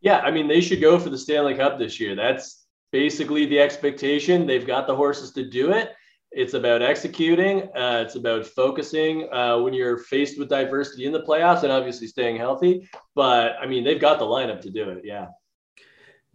[0.02, 2.16] Yeah, I mean, they should go for the Stanley Cup this year.
[2.16, 4.46] That's basically the expectation.
[4.46, 5.94] They've got the horses to do it.
[6.32, 7.64] It's about executing.
[7.76, 12.08] Uh, it's about focusing uh, when you're faced with diversity in the playoffs and obviously
[12.08, 12.90] staying healthy.
[13.16, 15.02] But I mean, they've got the lineup to do it.
[15.04, 15.28] Yeah.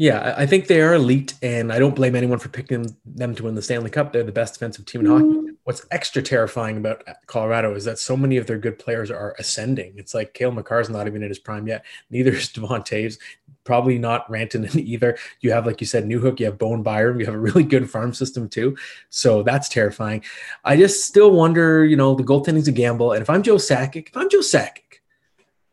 [0.00, 3.42] Yeah, I think they are elite, and I don't blame anyone for picking them to
[3.42, 4.12] win the Stanley Cup.
[4.12, 5.24] They're the best defensive team in hockey.
[5.24, 5.48] Mm-hmm.
[5.64, 9.94] What's extra terrifying about Colorado is that so many of their good players are ascending.
[9.96, 11.84] It's like Cale Makar's not even in his prime yet.
[12.10, 13.18] Neither is Devon Toews.
[13.64, 15.18] Probably not Rantanen either.
[15.40, 16.38] You have, like you said, Newhook.
[16.38, 17.18] You have Bowen Byram.
[17.18, 18.76] You have a really good farm system too.
[19.10, 20.22] So that's terrifying.
[20.64, 21.84] I just still wonder.
[21.84, 24.87] You know, the goaltending's a gamble, and if I'm Joe Sakic, if I'm Joe Sakic,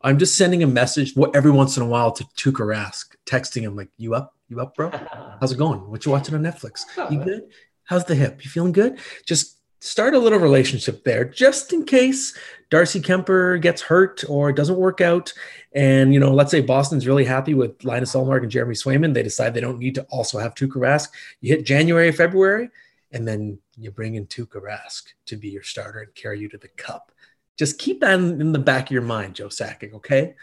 [0.06, 3.74] I'm just sending a message every once in a while to Tuukka Rask, texting him
[3.74, 4.36] like, "You up?
[4.48, 4.90] You up, bro?
[5.40, 5.90] How's it going?
[5.90, 6.82] What you watching on Netflix?
[7.10, 7.48] You good?
[7.82, 8.44] How's the hip?
[8.44, 9.00] You feeling good?
[9.24, 12.38] Just start a little relationship there, just in case
[12.70, 15.32] Darcy Kuemper gets hurt or it doesn't work out.
[15.72, 19.12] And you know, let's say Boston's really happy with Linus Ullmark and Jeremy Swayman.
[19.12, 21.08] They decide they don't need to also have Tuukka Rask.
[21.40, 22.70] You hit January, February,
[23.10, 26.58] and then you bring in Tuukka Rask to be your starter and carry you to
[26.58, 27.10] the cup
[27.56, 29.94] just keep that in, the back of your mind, Joe Sakic.
[29.94, 30.34] Okay.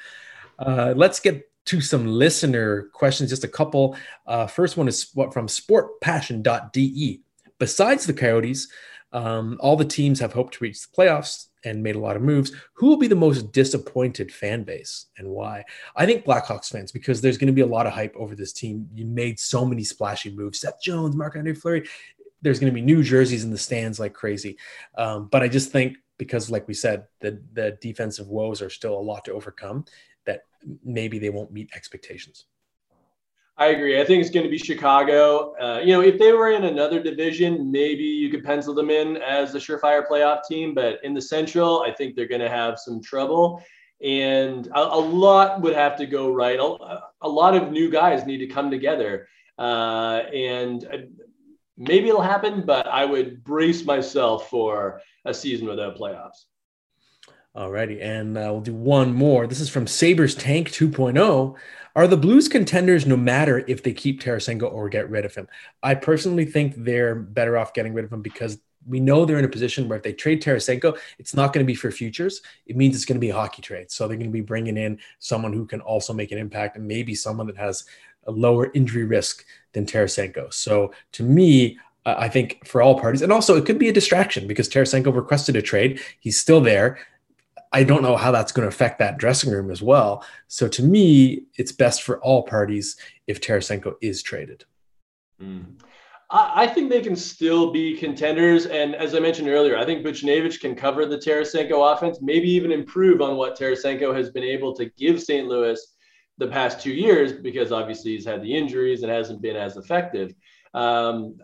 [0.59, 3.29] Uh, let's get to some listener questions.
[3.29, 3.95] Just a couple.
[4.27, 7.21] Uh, first one is from sportpassion.de.
[7.59, 8.67] Besides the Coyotes,
[9.13, 12.21] um, all the teams have hoped to reach the playoffs and made a lot of
[12.21, 12.51] moves.
[12.73, 15.63] Who will be the most disappointed fan base and why?
[15.95, 18.51] I think Blackhawks fans, because there's going to be a lot of hype over this
[18.51, 18.89] team.
[18.93, 20.59] You made so many splashy moves.
[20.59, 21.87] Seth Jones, Marc Andre Fleury.
[22.41, 24.57] There's going to be new jerseys in the stands like crazy.
[24.97, 28.93] Um, but I just think because like we said the the defensive woes are still
[28.93, 29.85] a lot to overcome
[30.25, 30.41] that
[30.83, 32.45] maybe they won't meet expectations
[33.55, 34.01] I agree.
[34.01, 35.53] I think it's going to be Chicago.
[35.61, 39.17] Uh, you know, if they were in another division, maybe you could pencil them in
[39.17, 40.73] as a surefire playoff team.
[40.73, 43.63] But in the Central, I think they're going to have some trouble.
[44.03, 46.59] And a, a lot would have to go right.
[46.59, 49.27] A, a, lot of new guys need to come together.
[49.59, 50.97] Uh, and uh,
[51.77, 56.45] maybe it'll happen, but I would brace myself for a season without playoffs.
[57.55, 59.45] Alrighty, and uh, we'll do one more.
[59.45, 61.55] This is from Sabres Tank 2.0.
[61.95, 65.47] Are the Blues contenders no matter if they keep Tarasenko or get rid of him?
[65.83, 68.57] I personally think they're better off getting rid of him because
[68.87, 71.67] we know they're in a position where if they trade Tarasenko, it's not going to
[71.67, 72.41] be for futures.
[72.65, 73.91] It means it's going to be a hockey trade.
[73.91, 76.87] So they're going to be bringing in someone who can also make an impact and
[76.87, 77.85] maybe someone that has
[78.25, 80.53] a lower injury risk than Tarasenko.
[80.53, 84.47] So to me, I think for all parties, and also it could be a distraction
[84.47, 86.01] because Tarasenko requested a trade.
[86.19, 86.99] He's still there.
[87.71, 90.23] I don't know how that's going to affect that dressing room as well.
[90.47, 94.65] So to me, it's best for all parties if Tarasenko is traded.
[95.41, 95.79] Mm.
[96.35, 98.65] I, think they can still be contenders.
[98.65, 102.71] And as I mentioned earlier, I think Buchnevich can cover the Tarasenko offense, maybe even
[102.71, 105.47] improve on what Tarasenko has been able to give St.
[105.47, 105.79] Louis
[106.37, 110.33] the past two years because obviously he's had the injuries and hasn't been as effective.
[110.73, 111.37] Um,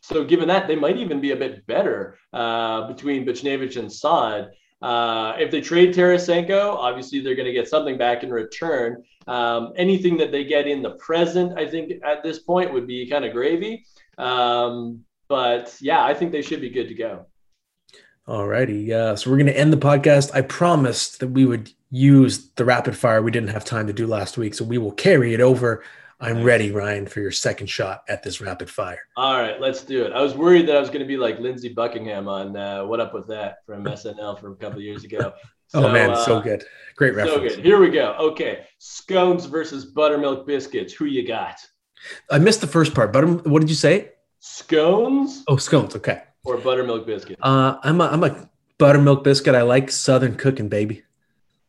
[0.00, 4.50] so given that, they might even be a bit better uh, between Buchnevich and Saad.
[4.80, 9.02] Uh, if they trade Tarasenko, obviously they're going to get something back in return.
[9.26, 13.08] Um, anything that they get in the present, I think at this point would be
[13.08, 13.84] kind of gravy.
[14.16, 17.26] Um, but yeah, I think they should be good to go.
[18.28, 18.92] All righty.
[18.92, 20.30] Uh, so we're going to end the podcast.
[20.34, 24.06] I promised that we would use the rapid fire we didn't have time to do
[24.06, 24.54] last week.
[24.54, 25.82] So we will carry it over
[26.20, 28.98] I'm ready, Ryan, for your second shot at this rapid fire.
[29.16, 30.12] All right, let's do it.
[30.12, 32.98] I was worried that I was going to be like Lindsey Buckingham on uh, What
[32.98, 35.32] Up With That from SNL from a couple of years ago.
[35.68, 36.64] So, oh man, uh, so good.
[36.96, 37.52] Great reference.
[37.52, 37.64] So good.
[37.64, 38.16] Here we go.
[38.18, 38.64] Okay.
[38.78, 40.92] Scones versus buttermilk biscuits.
[40.92, 41.60] Who you got?
[42.30, 43.12] I missed the first part.
[43.12, 44.10] Butter what did you say?
[44.40, 45.44] Scones?
[45.46, 45.94] Oh, scones.
[45.94, 46.22] Okay.
[46.48, 47.38] Or buttermilk biscuit.
[47.42, 49.54] Uh I'm a I'm a buttermilk biscuit.
[49.54, 51.02] I like southern cooking, baby.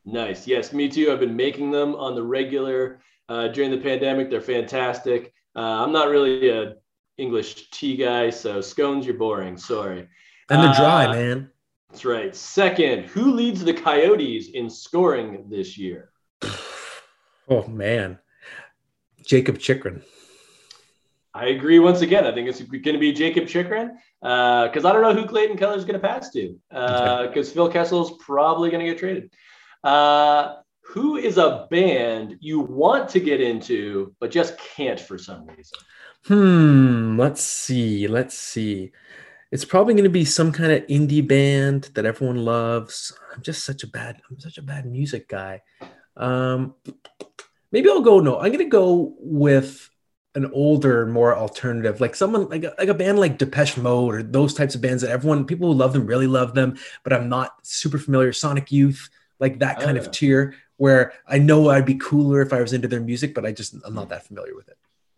[0.06, 0.48] Nice.
[0.48, 1.12] Yes, me too.
[1.12, 4.30] I've been making them on the regular uh, during the pandemic.
[4.30, 5.34] They're fantastic.
[5.56, 6.76] Uh, I'm not really a
[7.18, 9.58] English tea guy, so scones, you're boring.
[9.58, 10.08] Sorry.
[10.50, 11.52] And they're dry, uh, man.
[11.90, 12.36] That's right.
[12.36, 16.12] Second, who leads the Coyotes in scoring this year?
[17.52, 18.20] Oh man,
[19.26, 20.04] Jacob Chychrun.
[21.34, 22.26] I agree once again.
[22.26, 25.58] I think it's going to be Jacob Chychrun because uh, I don't know who Clayton
[25.58, 29.00] Keller is going to pass to because uh, Phil Kessel is probably going to get
[29.00, 29.32] traded.
[29.84, 35.46] Uh, who is a band you want to get into but just can't for some
[35.46, 35.78] reason?
[36.26, 37.20] Hmm.
[37.20, 38.08] Let's see.
[38.08, 38.92] Let's see.
[39.52, 43.14] It's probably going to be some kind of indie band that everyone loves.
[43.34, 44.20] I'm just such a bad.
[44.30, 45.62] I'm such a bad music guy.
[46.18, 46.76] Um,
[47.72, 48.20] maybe I'll go.
[48.20, 49.89] No, I'm going to go with
[50.36, 54.24] an older, more alternative, like someone like a, like a band like Depeche Mode or
[54.24, 57.30] those types of bands that everyone, people who love them, really love them, but I'm
[57.30, 58.32] not super familiar.
[58.32, 59.10] Sonic Youth,
[59.40, 60.02] like that kind oh.
[60.02, 63.46] of tier, where I know I'd be cooler if I was into their music, but
[63.46, 64.78] I just I'm not that familiar with it.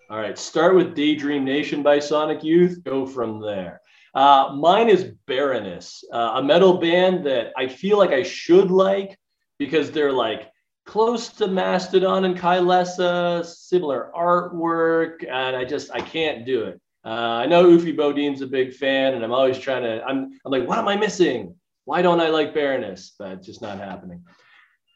[0.10, 2.84] All right, start with Daydream Nation by Sonic Youth.
[2.84, 3.82] Go from there.
[4.14, 9.18] Uh, mine is Baroness, uh, a metal band that I feel like I should like
[9.58, 10.51] because they're like
[10.86, 16.82] close to Mastodon and Kylesa, similar artwork, and I just I can't do it.
[17.04, 20.04] Uh, I know Ufi Bodine's a big fan, and I'm always trying to.
[20.04, 21.56] I'm I'm like, what am I missing?
[21.86, 23.14] Why don't I like Baroness?
[23.18, 24.24] But it's just not happening.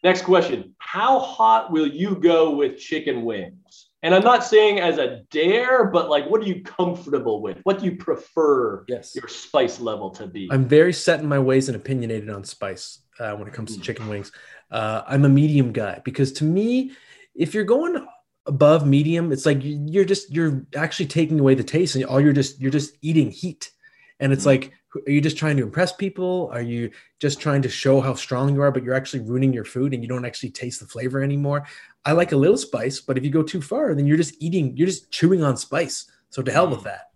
[0.05, 3.89] Next question: How hot will you go with chicken wings?
[4.03, 7.57] And I'm not saying as a dare, but like, what are you comfortable with?
[7.63, 9.15] What do you prefer yes.
[9.15, 10.47] your spice level to be?
[10.51, 13.77] I'm very set in my ways and opinionated on spice uh, when it comes to
[13.77, 13.81] hmm.
[13.81, 14.31] chicken wings.
[14.69, 16.91] Uh, I'm a medium guy because to me,
[17.33, 18.05] if you're going
[18.45, 22.31] above medium, it's like you're just you're actually taking away the taste, and all you're
[22.31, 23.71] just you're just eating heat.
[24.19, 24.49] And it's mm-hmm.
[24.49, 24.73] like,
[25.07, 26.49] are you just trying to impress people?
[26.53, 29.65] Are you just trying to show how strong you are, but you're actually ruining your
[29.65, 31.65] food and you don't actually taste the flavor anymore?
[32.05, 34.75] I like a little spice, but if you go too far, then you're just eating,
[34.77, 36.09] you're just chewing on spice.
[36.29, 36.85] So to hell with mm.
[36.85, 37.09] that.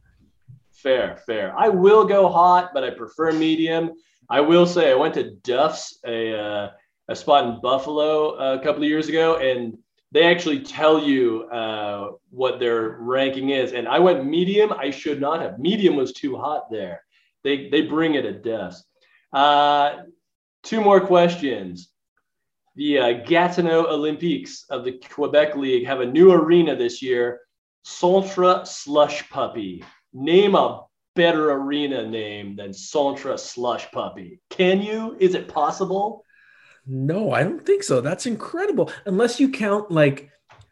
[0.72, 1.54] Fair, fair.
[1.58, 3.92] I will go hot, but I prefer medium.
[4.30, 6.70] I will say I went to Duff's, a, uh,
[7.10, 9.78] a spot in Buffalo uh, a couple of years ago, and
[10.12, 13.74] they actually tell you uh, what their ranking is.
[13.74, 14.72] And I went medium.
[14.72, 15.60] I should not have.
[15.60, 17.04] Medium was too hot there.
[17.44, 18.84] They, they bring it at Duff's.
[19.32, 20.04] Uh,
[20.64, 21.90] two more questions.
[22.76, 27.42] The uh, Gatineau Olympiques of the Quebec League have a new arena this year,
[27.84, 29.84] Centre Slush Puppie.
[30.14, 30.86] Name a
[31.16, 34.40] better arena name than Centre Slush Puppie.
[34.50, 35.18] Can you?
[35.20, 36.24] Is it possible?
[36.86, 38.02] No, I don't think so.
[38.02, 38.92] That's incredible.
[39.06, 40.32] Unless you count like,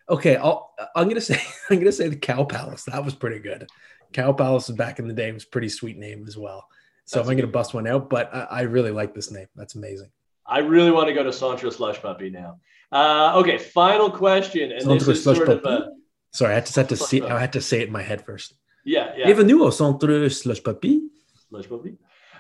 [0.09, 2.83] okay, I'll, I'm gonna say I'm gonna say the Cow Palace.
[2.83, 3.67] That was pretty good.
[4.13, 6.67] Cow Palace back in the day was pretty sweet name as well.
[7.05, 9.47] So That's I'm gonna bust one out, but I, I really like this name.
[9.55, 10.09] That's amazing.
[10.45, 12.59] I really want to go to Centre Slush Puppie now.
[12.91, 15.89] Uh, okay, final question, and this is sort of a,
[16.31, 17.21] Sorry, I had to, had to see.
[17.21, 18.53] I had to say it in my head first.
[18.85, 19.25] Yeah, yeah.
[19.25, 21.01] Bienvenue au Centre Slush Puppie.
[21.49, 21.97] Slush Puppie.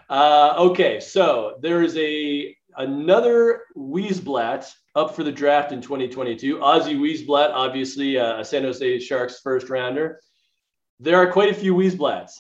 [0.09, 6.57] Uh, okay, so there is a another Wiesblatt up for the draft in 2022.
[6.57, 10.21] Ozzy Wiesblatt, obviously uh, a San Jose Sharks first rounder.
[10.99, 12.39] There are quite a few Wiesblatts.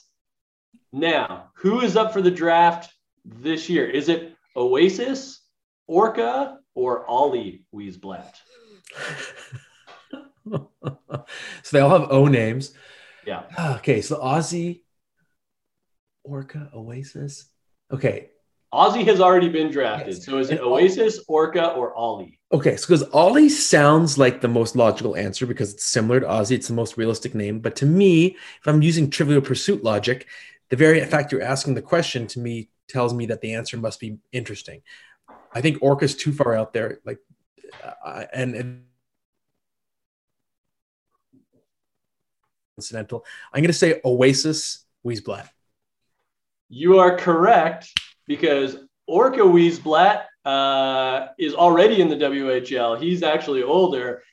[0.91, 2.91] Now, who is up for the draft
[3.23, 3.87] this year?
[3.87, 5.41] Is it Oasis,
[5.85, 8.35] Orca or Ollie Wiesblatt?
[10.49, 10.69] so
[11.71, 12.73] they all have O names.
[13.25, 13.43] Yeah.
[13.77, 14.81] Okay, so Ozzy,
[16.23, 17.49] Orca, Oasis.
[17.91, 18.29] Okay.
[18.73, 20.15] Ozzy has already been drafted.
[20.15, 20.25] Yes.
[20.25, 22.37] So is it Oasis, Orca, or Ollie?
[22.51, 26.51] Okay, so because Ollie sounds like the most logical answer because it's similar to Ozzy,
[26.51, 27.59] it's the most realistic name.
[27.59, 30.27] But to me, if I'm using Trivial Pursuit logic,
[30.69, 33.99] the very fact you're asking the question to me tells me that the answer must
[33.99, 34.81] be interesting.
[35.53, 36.99] I think Orca's too far out there.
[37.05, 37.19] Like,
[37.83, 38.83] uh, and, and
[42.77, 43.25] incidental.
[43.53, 45.49] I'm going to say Oasis Wiesblatt.
[46.69, 47.93] You are correct
[48.27, 52.99] because Orca Wiesblatt uh, is already in the WHL.
[52.99, 54.23] He's actually older.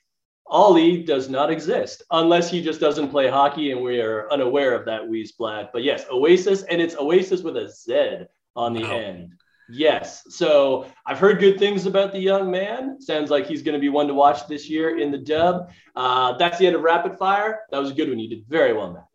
[0.47, 4.85] Ollie does not exist unless he just doesn't play hockey and we are unaware of
[4.85, 5.71] that Wiesblatt.
[5.73, 8.91] But yes, Oasis, and it's Oasis with a Z on the wow.
[8.91, 9.33] end.
[9.71, 10.23] Yes.
[10.29, 13.01] So I've heard good things about the young man.
[13.01, 15.71] Sounds like he's going to be one to watch this year in the dub.
[15.97, 17.63] Uh, that's the end of rapid fire.
[17.71, 18.19] That was a good one.
[18.19, 19.07] You did very well, Matt.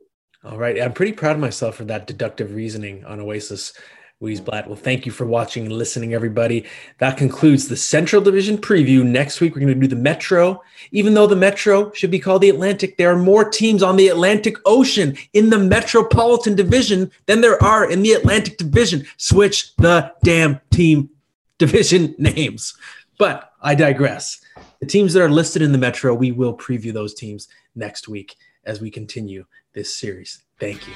[0.43, 0.81] All right.
[0.81, 3.73] I'm pretty proud of myself for that deductive reasoning on Oasis.
[4.21, 4.67] Wiesblatt.
[4.67, 6.65] Well, thank you for watching and listening, everybody.
[6.97, 9.05] That concludes the Central Division preview.
[9.05, 10.61] Next week, we're going to do the Metro.
[10.91, 14.09] Even though the Metro should be called the Atlantic, there are more teams on the
[14.09, 19.05] Atlantic Ocean in the Metropolitan Division than there are in the Atlantic Division.
[19.15, 21.09] Switch the damn team
[21.57, 22.75] division names.
[23.17, 24.41] But I digress.
[24.81, 28.35] The teams that are listed in the Metro, we will preview those teams next week
[28.65, 30.43] as we continue this series.
[30.59, 30.93] Thank you.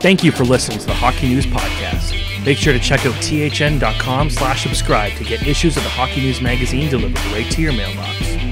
[0.00, 2.44] Thank you for listening to the Hockey News Podcast.
[2.44, 6.40] Make sure to check out thn.com slash subscribe to get issues of the Hockey News
[6.40, 8.49] magazine delivered right to your mailbox.